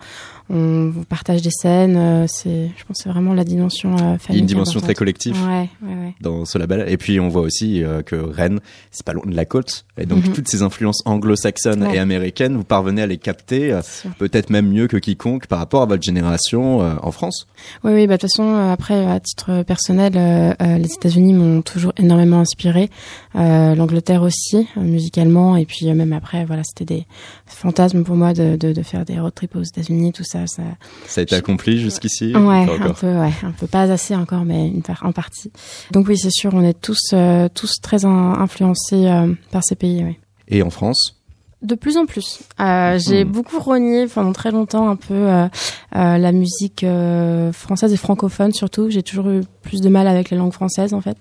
[0.49, 1.95] on partage des scènes.
[1.97, 4.39] euh, c'est, je pense, que c'est vraiment la dimension euh, Il y a familiale.
[4.41, 6.15] une dimension très collective Ouais, ouais, ouais.
[6.21, 6.85] dans ce label.
[6.87, 8.59] Et puis on voit aussi euh, que Rennes,
[8.91, 9.85] c'est pas loin de la côte.
[9.97, 10.33] Et donc Mhm.
[10.33, 13.79] toutes ces influences anglo-saxonnes et américaines, vous parvenez à les capter
[14.19, 17.47] peut-être même mieux que quiconque par rapport à votre génération en France.
[17.83, 20.13] Oui, oui, bah, de toute façon, après, à titre personnel,
[20.59, 22.89] les États-Unis m'ont toujours énormément inspiré.
[23.33, 25.55] L'Angleterre aussi, musicalement.
[25.57, 27.05] Et puis, même après, voilà, c'était des
[27.45, 30.34] fantasmes pour moi de, de, de faire des road trips aux États-Unis, tout ça.
[30.47, 30.63] Ça...
[31.07, 34.67] Ça a été accompli jusqu'ici Ouais, un peu, ouais, un peu pas assez encore, mais
[34.67, 35.51] une part, en partie.
[35.91, 39.75] Donc oui, c'est sûr, on est tous, euh, tous très in- influencés euh, par ces
[39.75, 40.05] pays.
[40.47, 41.21] Et en France?
[41.61, 42.41] De plus en plus.
[42.59, 43.31] Euh, J'ai Mhm.
[43.31, 45.47] beaucoup renié pendant très longtemps un peu euh,
[45.95, 48.89] euh, la musique euh, française et francophone surtout.
[48.91, 51.17] J'ai toujours eu plus de mal avec les langues françaises en fait.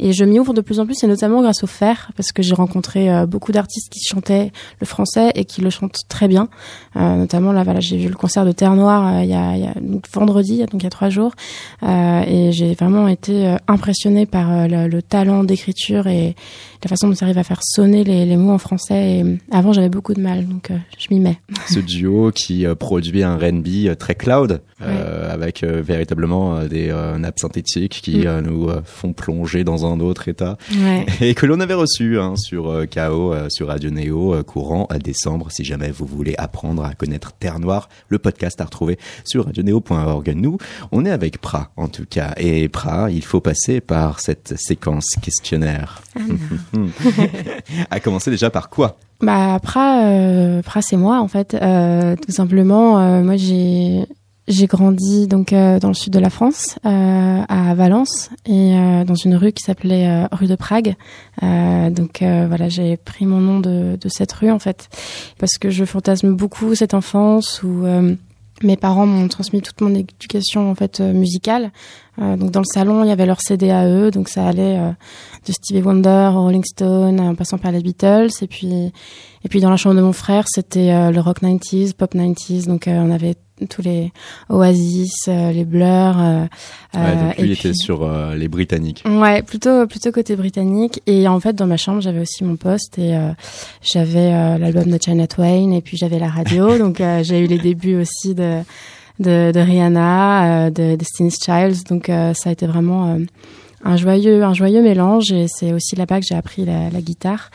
[0.00, 2.42] Et je m'y ouvre de plus en plus et notamment grâce au fer parce que
[2.42, 6.48] j'ai rencontré euh, beaucoup d'artistes qui chantaient le français et qui le chantent très bien.
[6.96, 9.56] Euh, notamment là, voilà, j'ai vu le concert de Terre Noire euh, il y, a,
[9.56, 11.32] il y a donc, vendredi, donc il y a trois jours,
[11.84, 16.34] Euh, et j'ai vraiment été impressionnée par le, le talent d'écriture et
[16.82, 19.18] la façon dont ils arrivent à faire sonner les, les mots en français.
[19.18, 21.38] Et, avant, j'avais beaucoup de mal, donc euh, je m'y mets.
[21.68, 28.00] ce duo qui euh, produit un R&B euh, très cloud avec véritablement des nappes synthétiques
[28.02, 28.40] qui Mm.
[28.40, 30.56] nous font plonger dans un autre état.
[30.72, 31.06] Ouais.
[31.20, 32.64] et que l'on avait reçu hein, sur
[32.94, 33.90] KO sur Radio
[34.34, 35.50] euh, courant à décembre.
[35.50, 40.32] Si jamais vous voulez apprendre à connaître Terre Noire le podcast à retrouver sur radioneo.org
[40.36, 40.58] nous
[40.92, 42.34] on est avec Pra en tout cas.
[42.36, 46.02] Et Pra il faut passer par cette séquence questionnaire.
[47.90, 48.98] À commencer déjà par quoi?
[49.20, 51.54] Bah Pra, euh, c'est moi en fait.
[51.54, 54.06] Euh, tout simplement, euh, moi j'ai
[54.46, 58.74] j'ai grandi donc euh, dans le sud de la France, à Valence, et
[59.06, 60.96] dans une rue qui s'appelait rue de Prague.
[61.40, 64.90] Donc voilà, j'ai pris mon nom de, cette rue en fait,
[65.38, 67.86] parce que je fantasme beaucoup cette enfance où
[68.62, 71.72] mes parents m'ont transmis toute mon éducation en fait musicale.
[72.18, 75.52] Donc dans le salon, il y avait leur CD à eux, donc ça allait de
[75.52, 78.92] Stevie Wonder, Rolling Stone, en passant par les Beatles, et puis
[79.44, 82.66] et puis dans la chambre de mon frère, c'était euh, le rock 90s, pop 90s,
[82.66, 83.34] donc euh, on avait
[83.70, 84.12] tous les
[84.48, 85.86] Oasis, euh, les Blur.
[85.86, 86.42] euh,
[86.94, 90.34] Ouais, euh, donc lui et était puis- sur euh, les Britanniques Ouais, plutôt plutôt côté
[90.36, 91.02] britannique.
[91.06, 93.30] Et en fait, dans ma chambre, j'avais aussi mon poste et euh,
[93.82, 96.78] j'avais euh, l'album de China Twain et puis j'avais la radio.
[96.78, 98.60] donc euh, j'ai eu les débuts aussi de
[99.20, 101.76] de, de Rihanna, euh, de Destiny's Child.
[101.88, 103.18] Donc euh, ça a été vraiment euh,
[103.84, 107.50] un joyeux un joyeux mélange et c'est aussi là-bas que j'ai appris la, la guitare.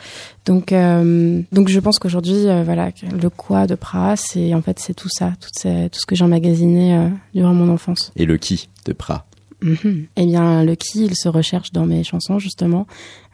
[0.46, 4.78] Donc euh, donc je pense qu'aujourd'hui, euh, voilà, le quoi de Pra, c'est en fait
[4.78, 8.12] c'est tout ça, tout, ces- tout ce que j'ai emmagasiné euh, durant mon enfance.
[8.16, 9.26] et le qui de Pra
[9.62, 10.06] Mhm.
[10.16, 12.86] Eh bien, le qui, il se recherche dans mes chansons, justement.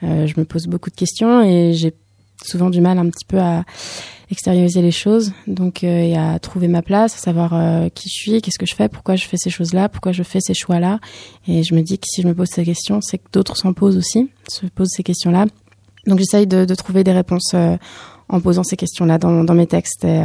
[0.03, 1.95] Je me pose beaucoup de questions et j'ai
[2.47, 3.65] souvent du mal un petit peu à
[4.31, 8.15] extérioriser les choses, donc euh, et à trouver ma place, à savoir euh, qui je
[8.15, 10.99] suis, qu'est-ce que je fais, pourquoi je fais ces choses-là, pourquoi je fais ces choix-là.
[11.47, 13.73] Et je me dis que si je me pose ces questions, c'est que d'autres s'en
[13.73, 15.47] posent aussi, se posent ces questions-là.
[16.07, 17.77] Donc j'essaye de, de trouver des réponses euh,
[18.29, 20.23] en posant ces questions-là dans, dans mes textes et,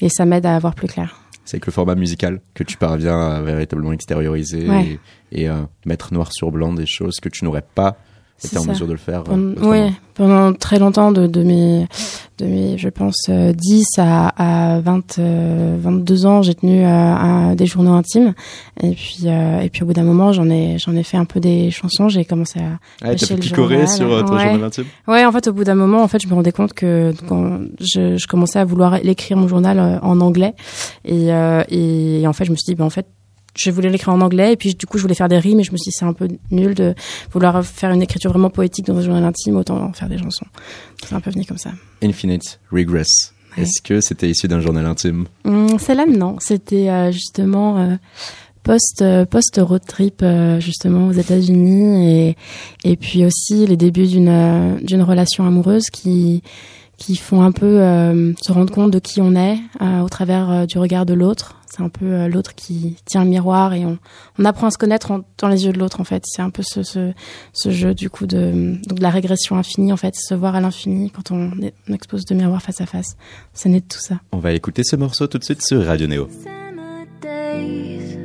[0.00, 1.16] et ça m'aide à avoir plus clair.
[1.44, 4.98] C'est avec le format musical que tu parviens à véritablement extérioriser Ouais.
[5.30, 5.50] et, et,
[5.84, 7.96] mettre noir sur blanc des choses que tu n'aurais pas
[8.42, 9.24] été en mesure de le faire.
[9.30, 11.86] euh, Pendant, très longtemps, de, de mes,
[12.38, 16.88] de mes, je pense, euh, 10 à, à 20, euh, 22 ans, j'ai tenu euh,
[16.88, 18.32] un- des journaux intimes.
[18.80, 21.24] Et puis, euh, et puis au bout d'un moment, j'en ai, j'en ai fait un
[21.24, 22.08] peu des chansons.
[22.08, 22.78] J'ai commencé à.
[23.02, 24.42] Ah, t'as journal, sur euh, ton ouais.
[24.42, 24.84] journal intime?
[25.08, 27.60] Ouais, en fait, au bout d'un moment, en fait, je me rendais compte que quand
[27.80, 30.54] je, je commençais à vouloir l'écrire mon journal euh, en anglais,
[31.04, 33.06] et, euh, et en fait, je me suis dit, ben en fait.
[33.56, 35.62] Je voulais l'écrire en anglais et puis du coup je voulais faire des rimes et
[35.64, 36.94] je me suis dit c'est un peu nul de
[37.32, 40.46] vouloir faire une écriture vraiment poétique dans un journal intime autant en faire des chansons.
[41.04, 41.70] C'est un peu venu comme ça.
[42.02, 43.32] Infinite Regress.
[43.56, 43.62] Ouais.
[43.62, 45.26] Est-ce que c'était issu d'un journal intime?
[45.44, 46.36] Hum, Celle-là, non.
[46.40, 47.96] C'était euh, justement euh,
[48.64, 52.36] post euh, post road trip euh, justement aux États-Unis et
[52.82, 56.42] et puis aussi les débuts d'une d'une relation amoureuse qui
[56.96, 60.50] qui font un peu euh, se rendre compte de qui on est euh, au travers
[60.50, 61.56] euh, du regard de l'autre.
[61.66, 63.98] C'est un peu euh, l'autre qui tient le miroir et on,
[64.38, 66.22] on apprend à se connaître en- dans les yeux de l'autre en fait.
[66.24, 67.12] C'est un peu ce, ce,
[67.52, 70.60] ce jeu du coup de, donc de la régression infinie en fait, se voir à
[70.60, 73.16] l'infini quand on, est- on expose deux miroirs face à face.
[73.54, 74.16] C'est né de tout ça.
[74.32, 76.28] On va écouter ce morceau tout de suite sur Radio Néo.
[76.44, 78.18] Summer days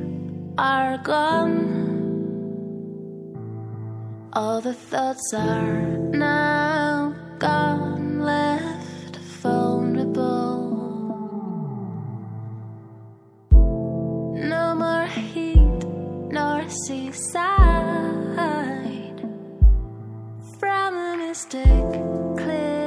[0.60, 1.88] are gone.
[4.34, 7.99] All the thoughts are now gone,
[16.70, 17.50] seaside.
[20.60, 21.64] From a mystic
[22.38, 22.79] cliff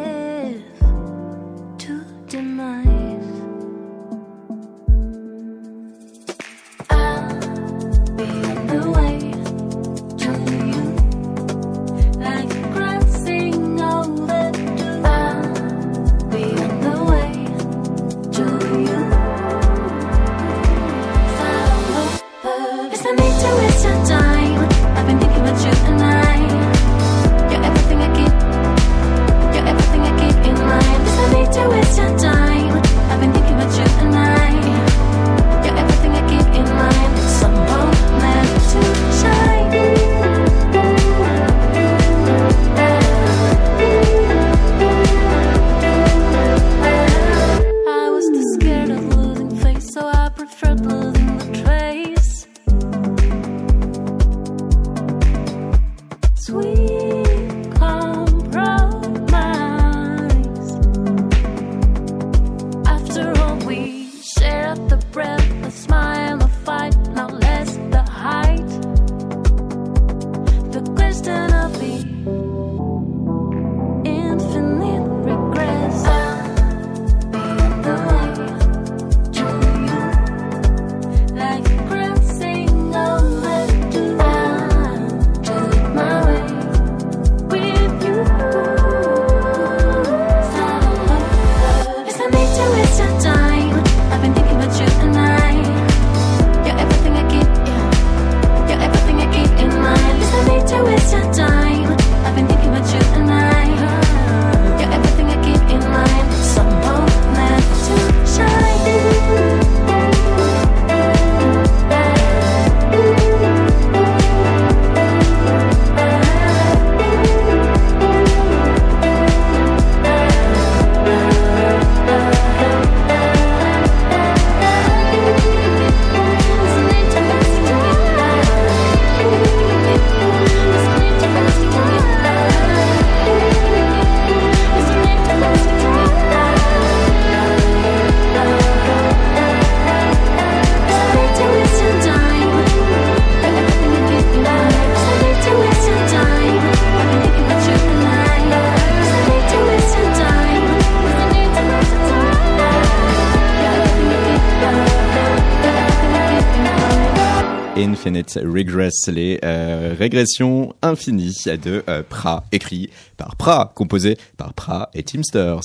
[157.83, 164.91] Infinite Regress, les euh, régressions infinies de euh, Pra, écrit par Pra, composé par Pra
[164.95, 165.61] et Teamsters.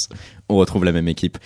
[0.49, 1.38] On retrouve la même équipe.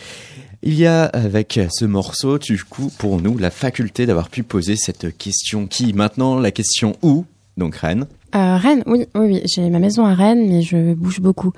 [0.63, 4.75] Il y a avec ce morceau, du coup, pour nous, la faculté d'avoir pu poser
[4.77, 7.25] cette question qui, maintenant, la question où,
[7.57, 8.05] donc Rennes.
[8.33, 9.41] Euh, Rennes, oui, oui, oui.
[9.45, 11.51] J'ai ma maison à Rennes, mais je bouge beaucoup.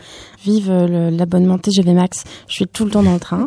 [0.44, 2.24] Vive l'abonnement TGV Max.
[2.48, 3.46] Je suis tout le temps dans le train.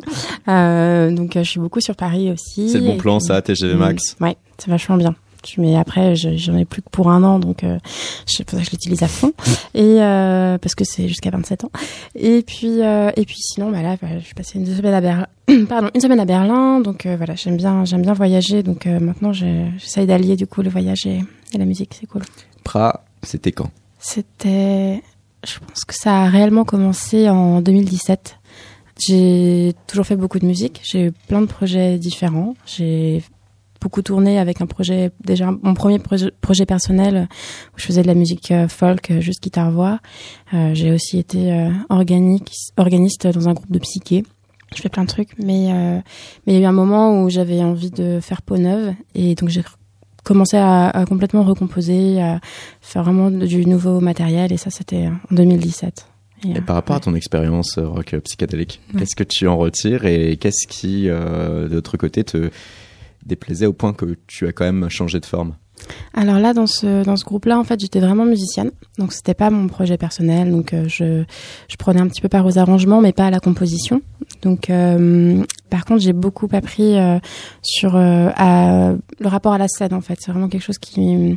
[0.49, 2.71] Euh, donc, je suis beaucoup sur Paris aussi.
[2.71, 4.17] C'est le bon plan, ça, TGV Max.
[4.21, 5.17] Ouais, c'est vachement bien.
[5.47, 7.79] Je- Mais après, je- j'en ai plus que pour un an, donc euh,
[8.27, 9.33] c'est pour ça que je l'utilise à fond.
[9.75, 11.71] Et euh, parce que c'est jusqu'à 27 ans.
[12.15, 15.01] Et puis, euh, et puis sinon, bah là, bah, je suis passée une semaine à
[15.01, 15.27] Berlin.
[15.69, 16.81] Pardon, une semaine à Berlin.
[16.81, 18.63] Donc euh, voilà, j'aime bien, j'aime bien voyager.
[18.63, 21.21] Donc maintenant, j'essaye d'allier du coup le voyage et,
[21.53, 21.95] et la musique.
[21.99, 22.23] C'est cool.
[22.65, 23.71] Pra, c'était quand?
[23.99, 25.03] C'était,
[25.47, 28.37] je pense que ça a réellement commencé en 2017.
[28.99, 30.81] J'ai toujours fait beaucoup de musique.
[30.85, 32.55] J'ai eu plein de projets différents.
[32.67, 33.23] J'ai
[33.81, 37.29] beaucoup tourné avec un projet, déjà mon premier projet, projet personnel
[37.75, 39.99] où je faisais de la musique euh, folk, euh, juste guitare-voix.
[40.55, 44.25] Euh, J'ai aussi été organique, organiste dans un groupe de psyché.
[44.75, 45.69] Je fais plein de trucs, mais
[46.47, 49.35] mais il y a eu un moment où j'avais envie de faire peau neuve et
[49.37, 49.63] donc j'ai
[50.25, 52.41] commencé à, à complètement recomposer, à
[52.81, 56.07] faire vraiment du nouveau matériel et ça c'était en 2017.
[56.45, 59.01] Et, Et euh, par rapport à ton expérience rock psychédélique, Ouais.
[59.01, 62.51] qu'est-ce que tu en retires et qu'est-ce qui, euh, de l'autre côté, te
[63.27, 65.55] déplaisait au point que tu as quand même changé de forme
[66.15, 68.71] Alors là, dans ce, dans ce groupe-là, en fait, j'étais vraiment musicienne.
[68.99, 70.51] Donc, c'était pas mon projet personnel.
[70.51, 71.25] Donc, euh, je,
[71.69, 74.01] je prenais un petit peu part aux arrangements, mais pas à la composition.
[74.43, 77.19] Donc, euh, par contre, j'ai beaucoup appris euh,
[77.63, 80.19] sur euh, à, le rapport à la scène, en fait.
[80.21, 81.37] C'est vraiment quelque chose qui,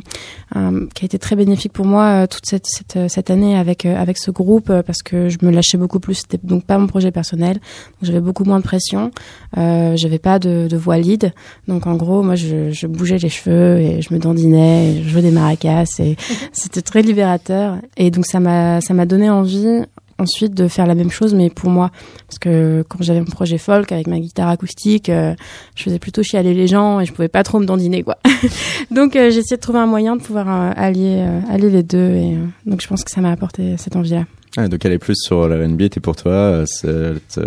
[0.56, 4.18] euh, qui a été très bénéfique pour moi toute cette, cette, cette année avec, avec
[4.18, 6.14] ce groupe, parce que je me lâchais beaucoup plus.
[6.14, 7.58] C'était donc pas mon projet personnel.
[8.02, 9.10] J'avais beaucoup moins de pression.
[9.56, 11.32] J'avais pas de, de voix lead.
[11.68, 15.08] Donc, en gros, moi, je, je bougeais les cheveux et je me dandinais, et je
[15.08, 16.16] jouais des maracas et
[16.52, 17.78] c'était très libérateur.
[17.96, 19.84] Et donc, ça m'a, ça m'a donné envie
[20.20, 21.90] ensuite de faire la même chose, mais pour moi.
[22.28, 25.34] Parce que quand j'avais mon projet folk avec ma guitare acoustique, euh,
[25.74, 28.18] je faisais plutôt chialer les gens et je pouvais pas trop me dandiner, quoi.
[28.90, 31.82] donc, euh, j'ai essayé de trouver un moyen de pouvoir euh, allier, euh, allier les
[31.82, 31.98] deux.
[32.14, 34.24] Et euh, donc, je pense que ça m'a apporté cette envie-là.
[34.56, 37.40] ah, Donc aller plus sur la R&B était pour toi cette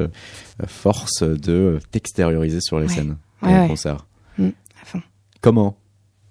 [0.67, 2.93] force de t'extérioriser sur les Ouais.
[2.93, 3.67] scènes et Ouais, en ouais.
[3.69, 4.05] concert.
[4.39, 5.01] à fond.
[5.41, 5.75] Comment?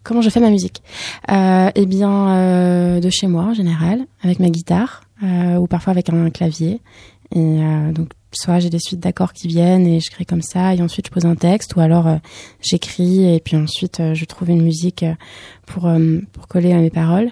[0.05, 0.83] Comment je fais ma musique?
[1.29, 6.81] Eh bien, de chez moi en général, avec ma guitare ou parfois avec un clavier.
[7.35, 10.75] Et euh, donc, soit j'ai des suites d'accords qui viennent et je crée comme ça,
[10.75, 12.17] et ensuite je pose un texte, ou alors euh,
[12.61, 15.15] j'écris et puis ensuite euh, je trouve une musique euh,
[15.67, 17.31] pour euh, pour coller à mes paroles.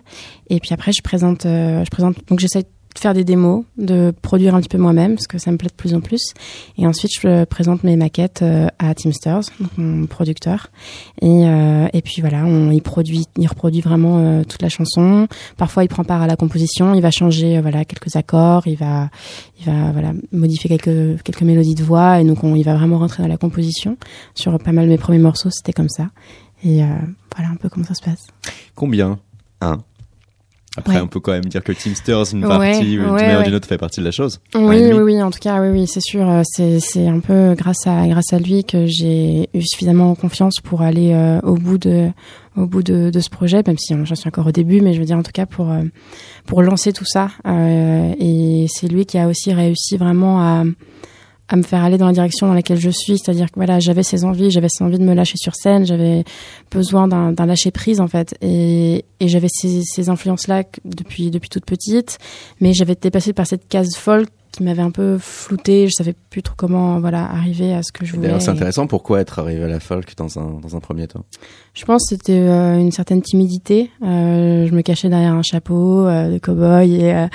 [0.48, 2.16] Et puis après, je présente, euh, je présente.
[2.28, 2.64] Donc, j'essaie
[2.94, 5.68] de faire des démos, de produire un petit peu moi-même parce que ça me plaît
[5.68, 6.34] de plus en plus.
[6.76, 10.68] Et ensuite, je présente mes maquettes euh, à Teamsters, donc mon producteur.
[11.22, 15.28] Et, euh, et puis voilà, il produit, il reproduit vraiment euh, toute la chanson.
[15.56, 19.08] Parfois, il prend part à la composition, il va changer voilà quelques accords, il va,
[19.60, 22.98] il va voilà modifier quelques quelques mélodies de voix, et donc on, il va vraiment
[22.98, 23.96] rentrer dans la composition.
[24.34, 26.10] Sur pas mal de mes premiers morceaux, c'était comme ça.
[26.64, 26.82] Et
[27.34, 28.26] voilà un peu comment ça se passe.
[28.74, 29.18] Combien?
[29.60, 29.78] Un.
[30.76, 31.00] Après, Ouais.
[31.02, 33.44] on peut quand même dire que Teamsters, une Ouais, partie, ouais, manière ouais.
[33.44, 34.40] d'une autre, fait partie de la chose.
[34.54, 36.28] Oui, oui, oui, en tout cas, oui, oui, c'est sûr.
[36.30, 40.82] euh, C'est, un peu grâce à, grâce à lui que j'ai eu suffisamment confiance pour
[40.82, 42.10] aller euh, au bout de,
[42.56, 44.94] au bout de, de ce projet, même si euh, j'en suis encore au début, mais
[44.94, 45.82] je veux dire en tout cas pour, euh,
[46.46, 47.30] pour lancer tout ça.
[47.48, 50.62] Euh, et c'est lui qui a aussi réussi vraiment à,
[51.50, 54.04] à me faire aller dans la direction dans laquelle je suis, c'est-à-dire que voilà, j'avais
[54.04, 56.24] ces envies, j'avais ces envies de me lâcher sur scène, j'avais
[56.70, 61.64] besoin d'un, lâcher prise en fait, et, et j'avais ces, ces influences-là depuis depuis toute
[61.64, 62.18] petite,
[62.60, 66.14] mais j'avais été passée par cette case folk qui m'avait un peu floutée, je savais
[66.30, 68.28] plus trop comment voilà arriver à ce que je voulais.
[68.28, 68.86] D'ailleurs, c'est intéressant.
[68.86, 71.24] Pourquoi être arrivé à la folk dans un, dans un premier temps?
[71.74, 73.90] Je pense que c'était euh, une certaine timidité.
[74.02, 77.28] Euh, je me cachais derrière un chapeau euh, de cow-boy et,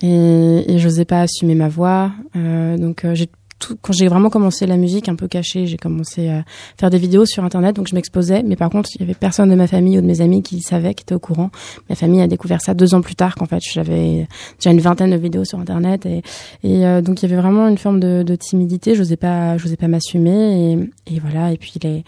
[0.00, 2.10] et, et j'osais pas assumer ma voix.
[2.34, 3.28] Donc j'ai
[3.62, 6.44] tout, quand j'ai vraiment commencé la musique un peu cachée, j'ai commencé à
[6.78, 8.42] faire des vidéos sur internet, donc je m'exposais.
[8.42, 10.60] Mais par contre, il y avait personne de ma famille ou de mes amis qui
[10.60, 11.50] savait, qui était au courant.
[11.88, 14.26] Ma famille a découvert ça deux ans plus tard, qu'en fait j'avais
[14.58, 16.22] déjà une vingtaine de vidéos sur internet et,
[16.64, 18.94] et euh, donc il y avait vraiment une forme de, de timidité.
[18.94, 20.72] J'osais pas, j'osais pas m'assumer
[21.06, 21.52] et, et voilà.
[21.52, 22.04] Et puis les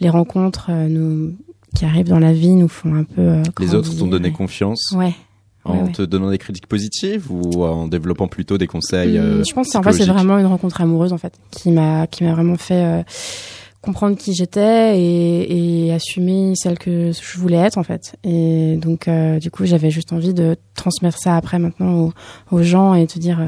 [0.00, 1.34] les rencontres euh, nous
[1.76, 3.20] qui arrivent dans la vie nous font un peu.
[3.20, 5.12] euh, Les autres t'ont donné confiance Ouais.
[5.68, 5.92] En Ouais, ouais.
[5.92, 9.70] te donnant des critiques positives ou en développant plutôt des conseils euh, Hum, je pense
[9.72, 12.56] que en fait c'est vraiment une rencontre amoureuse en fait qui m'a qui m'a vraiment
[12.56, 13.02] fait euh,
[13.80, 19.06] comprendre qui j'étais et, et assumer celle que je voulais être en fait et donc
[19.08, 22.12] euh, du coup j'avais juste envie de transmettre ça après maintenant aux,
[22.50, 23.40] aux gens et te dire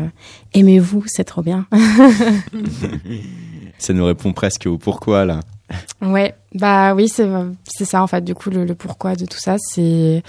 [0.55, 1.67] aimez-vous c'est trop bien
[3.79, 5.41] Ça nous répond presque au pourquoi là.
[6.03, 8.23] Ouais, bah oui, c'est ça en fait.
[8.25, 10.23] Du coup, le, pourquoi de tout ça, c'est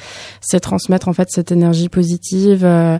[0.62, 2.64] transmettre en fait cette énergie positive.
[2.64, 3.00] Euh,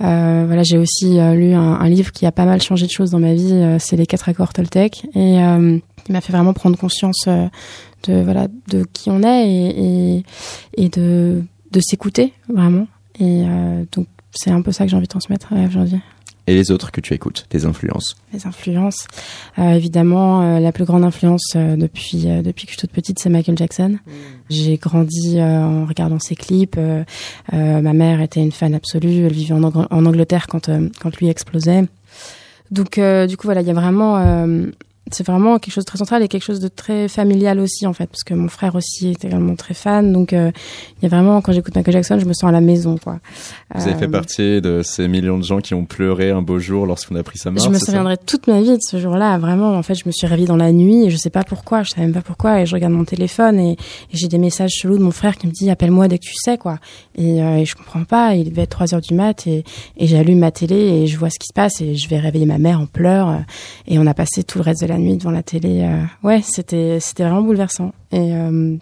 [0.00, 3.10] euh, voilà, j'ai aussi euh, lu un, livre qui a pas mal changé de choses
[3.10, 3.76] dans ma vie.
[3.80, 8.84] c'est les quatre accords Toltec et il m'a fait vraiment prendre conscience de voilà de
[8.92, 10.24] qui on est et
[10.76, 12.86] et, de de s'écouter vraiment.
[13.18, 13.44] Et
[13.92, 16.00] donc c'est un peu ça que j'ai envie de transmettre euh, aujourd'hui.
[16.50, 19.06] Et les autres que tu écoutes, tes influences Les influences,
[19.60, 22.90] Euh, évidemment, euh, la plus grande influence euh, depuis euh, depuis que je suis toute
[22.90, 23.98] petite, c'est Michael Jackson.
[24.48, 26.74] J'ai grandi euh, en regardant ses clips.
[26.76, 27.04] euh,
[27.52, 29.26] euh, ma mère était une fan absolue.
[29.26, 31.84] Elle vivait en, Ang- en Angleterre quand euh, quand lui explosait.
[32.72, 34.66] Donc euh, du coup voilà, il y a vraiment euh,
[35.12, 37.92] c'est vraiment quelque chose de très central et quelque chose de très familial aussi en
[37.92, 40.50] fait parce que mon frère aussi est également très fan donc euh,
[40.98, 43.18] il y a vraiment quand j'écoute Michael Jackson je me sens à la maison quoi
[43.74, 46.58] Vous avez fait Euh, partie de ces millions de gens qui ont pleuré un beau
[46.58, 49.38] jour lorsqu'on a pris sa mort Je me souviendrai toute ma vie de ce jour-là.
[49.38, 51.82] Vraiment, en fait, je me suis réveillée dans la nuit et je sais pas pourquoi.
[51.82, 52.60] Je savais même pas pourquoi.
[52.60, 53.76] Et je regarde mon téléphone et, et
[54.14, 56.58] j'ai des messages chelous de mon frère qui me dit appelle-moi dès que tu sais
[56.58, 56.78] quoi.
[57.16, 58.34] Et, euh, et je comprends pas.
[58.34, 59.64] Il devait être 3 heures du mat et,
[59.96, 62.46] et j'allume ma télé et je vois ce qui se passe et je vais réveiller
[62.46, 63.28] ma mère en pleurs.
[63.28, 63.36] euh,
[63.86, 65.82] Et on a passé tout le reste de la nuit devant la télé.
[65.82, 67.92] euh, Ouais, c'était c'était vraiment bouleversant.
[68.12, 68.76] Et euh,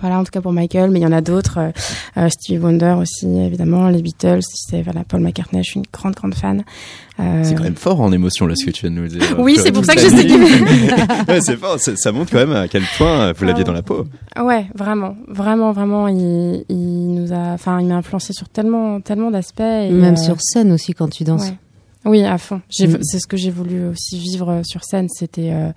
[0.00, 1.58] voilà, en tout cas pour Michael, mais il y en a d'autres.
[1.58, 1.70] euh,
[2.16, 5.62] euh, Stevie Wonder aussi, évidemment, les Beatles, c'est voilà, Paul McCartney.
[5.64, 6.62] Je suis une grande grande fan.
[7.18, 9.20] Euh, C'est quand même fort en émotion là ce que tu viens de nous dire.
[9.38, 10.26] Oui, c'est pour ça que je sais
[11.32, 14.04] ouais, c'est fort, ça, montre quand même à quel point vous l'aviez dans la peau.
[14.40, 19.30] Ouais, vraiment, vraiment, vraiment, il, il nous a, enfin, il m'a influencé sur tellement, tellement
[19.30, 19.60] d'aspects.
[19.60, 21.48] Même euh, sur scène aussi quand tu danses.
[21.48, 21.54] ouais.
[22.04, 22.62] Oui, à fond.
[22.78, 22.96] Mm.
[23.02, 25.08] C'est ce que j'ai voulu aussi vivre euh, sur scène.
[25.10, 25.70] C'était, euh,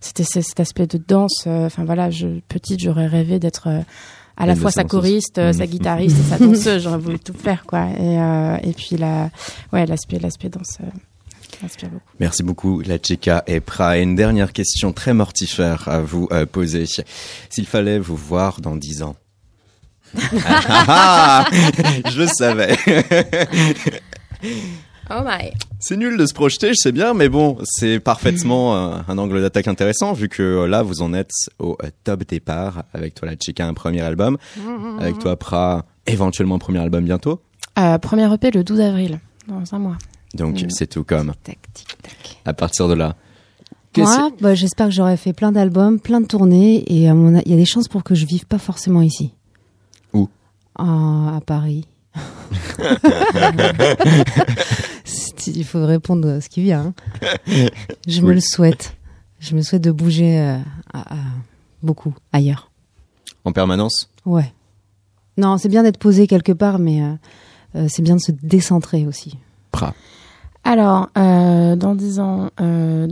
[0.00, 1.44] c'était cet aspect de danse.
[1.46, 3.80] euh, Enfin voilà, je, petite, j'aurais rêvé d'être euh,
[4.38, 5.00] à la fois sa danseuse.
[5.00, 5.52] choriste, Mm.
[5.52, 6.82] sa guitariste et sa danseuse.
[6.82, 7.86] J'aurais voulu tout faire, quoi.
[7.98, 9.30] Et, euh, et puis la,
[9.72, 10.78] ouais, l'aspect, l'aspect danse.
[11.82, 12.00] beaucoup.
[12.20, 13.98] Merci beaucoup, la Chica et Pra.
[13.98, 16.84] Et une dernière question très mortifère à vous poser.
[17.50, 19.16] S'il fallait vous voir dans dix ans.
[20.48, 21.50] Ah, ah,
[22.10, 22.76] je le savais.
[25.10, 25.52] Oh my.
[25.78, 29.40] C'est nul de se projeter, je sais bien, mais bon, c'est parfaitement euh, un angle
[29.40, 33.28] d'attaque intéressant vu que euh, là, vous en êtes au euh, top départ avec toi,
[33.28, 34.36] la Chica, un premier album,
[34.98, 37.40] avec toi, Pra, éventuellement un premier album bientôt.
[37.78, 39.98] Euh, premier EP le 12 avril, dans un mois.
[40.34, 41.32] Donc, c'est tout comme.
[41.44, 42.38] Tac, tic, tac.
[42.44, 43.14] À partir de là.
[43.96, 47.56] Moi, bah, j'espère que j'aurai fait plein d'albums, plein de tournées, et il y a
[47.56, 49.32] des chances pour que je vive pas forcément ici.
[50.12, 50.28] Où?
[50.76, 51.86] À Paris.
[55.48, 56.92] Il faut répondre à ce qui vient.
[57.22, 57.66] hein.
[58.08, 58.96] Je me le souhaite.
[59.38, 60.56] Je me souhaite de bouger euh,
[60.92, 61.18] à- à-
[61.82, 62.70] beaucoup ailleurs.
[63.44, 64.08] En permanence?
[64.24, 64.52] Ouais.
[65.36, 67.12] Non, c'est bien d'être posé quelque part, mais euh,
[67.76, 69.36] euh, c'est bien de se décentrer aussi.
[69.70, 69.94] Pra.
[70.64, 73.06] Alors, euh, dans dix ans, euh,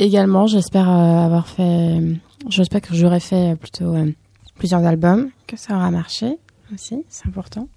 [0.00, 2.00] également, j'espère euh, avoir fait,
[2.48, 4.10] j'espère que j'aurai fait plutôt euh,
[4.58, 6.36] plusieurs albums, que ça aura marché
[6.74, 7.68] aussi, c'est important,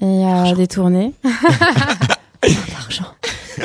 [0.00, 1.12] et euh, des tournées.
[2.42, 3.06] L'argent.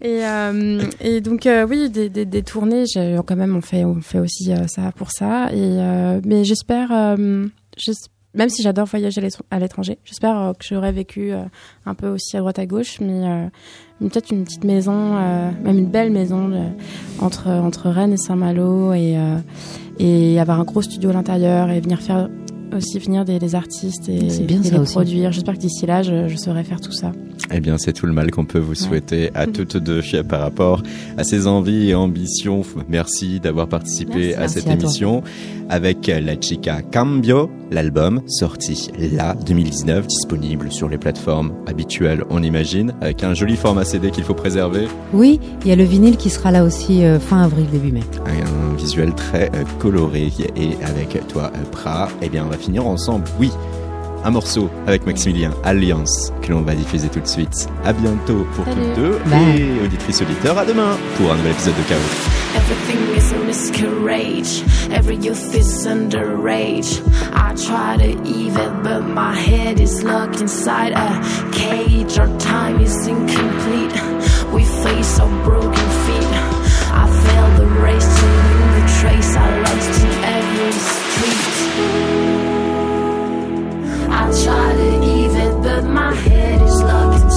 [0.00, 2.84] Et, euh, et donc euh, oui, des, des, des tournées,
[3.26, 5.52] quand même, on fait, on fait aussi euh, ça pour ça.
[5.52, 7.16] Et mais j'espère,
[7.76, 7.92] j'es-
[8.34, 11.32] même si j'adore voyager à l'étr- à l'étranger, j'espère que j'aurais vécu
[11.84, 13.48] un peu aussi à droite à gauche, mais
[13.98, 15.14] peut-être une petite maison,
[15.64, 16.72] même une belle maison
[17.18, 19.16] entre entre Rennes et Saint-Malo et
[19.98, 22.28] et avoir un gros studio à l'intérieur et venir faire
[22.74, 24.92] aussi venir des, des artistes et, bien et les aussi.
[24.92, 25.32] produire.
[25.32, 27.12] J'espère que d'ici là, je, je saurai faire tout ça.
[27.52, 30.82] Eh bien, c'est tout le mal qu'on peut vous souhaiter à toutes deux par rapport
[31.16, 32.62] à ces envies et ambitions.
[32.88, 34.34] Merci d'avoir participé Merci.
[34.34, 35.22] à Merci cette à émission
[35.68, 42.94] avec La Chica Cambio, l'album sorti là 2019, disponible sur les plateformes habituelles, on imagine,
[43.00, 46.30] avec un joli format CD qu'il faut préserver, Oui, il y a le vinyle qui
[46.30, 48.00] sera là aussi euh, fin avril, début mai.
[48.26, 52.86] un visuel très euh, coloré et avec toi euh, Pra, eh bien, on va finir
[52.86, 53.24] ensemble.
[53.38, 53.50] Oui.
[54.24, 57.68] Un morceau avec Maximilien, Alliance, que l'on va diffuser tout de suite.
[57.84, 58.76] À bientôt pour Salut.
[58.94, 59.18] toutes deux.
[59.30, 59.60] Bye.
[59.60, 61.98] Et auditrices auditeurs, à demain pour un nouvel épisode de Chaos.
[62.56, 64.64] Everything is a miscarriage.
[64.90, 67.00] Every youth is underage.
[67.32, 68.18] I try to
[68.58, 71.20] it, but my head is locked inside a
[71.52, 72.18] cage.
[72.18, 73.94] Our time is incomplete.
[74.52, 76.32] We face our broken feet.
[76.92, 78.26] I failed the race to
[78.74, 81.07] the trace I lost in every
[84.44, 87.27] try to even, but my head is locked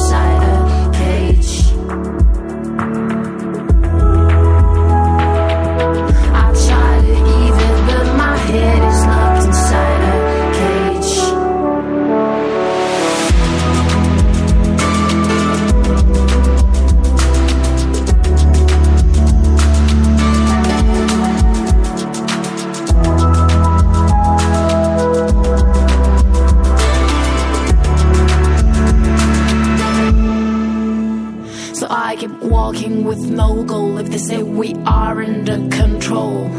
[32.22, 36.50] living with no goal if they say we are under control.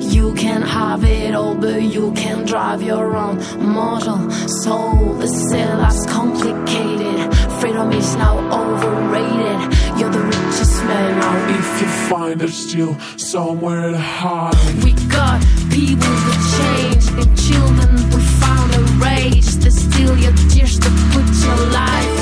[0.00, 5.14] You can have it all, but you can drive your own mortal soul.
[5.14, 7.34] The cell is complicated.
[7.60, 9.60] Freedom is now overrated.
[9.98, 11.34] You're the richest man now.
[11.60, 14.84] If you find there's still somewhere to hide.
[14.84, 15.40] We got
[15.70, 19.48] people with change, and children we found a rage.
[19.64, 22.13] To steal your tears to put your life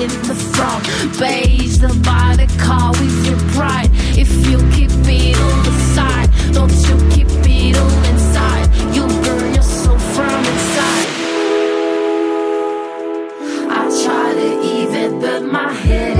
[0.00, 0.84] in the front.
[1.18, 3.90] Beige, the buy the car with your pride.
[4.16, 8.66] If you keep it on the side, don't you keep it all inside.
[8.94, 11.08] You'll burn yourself from inside.
[13.78, 16.15] I try to even, but my head.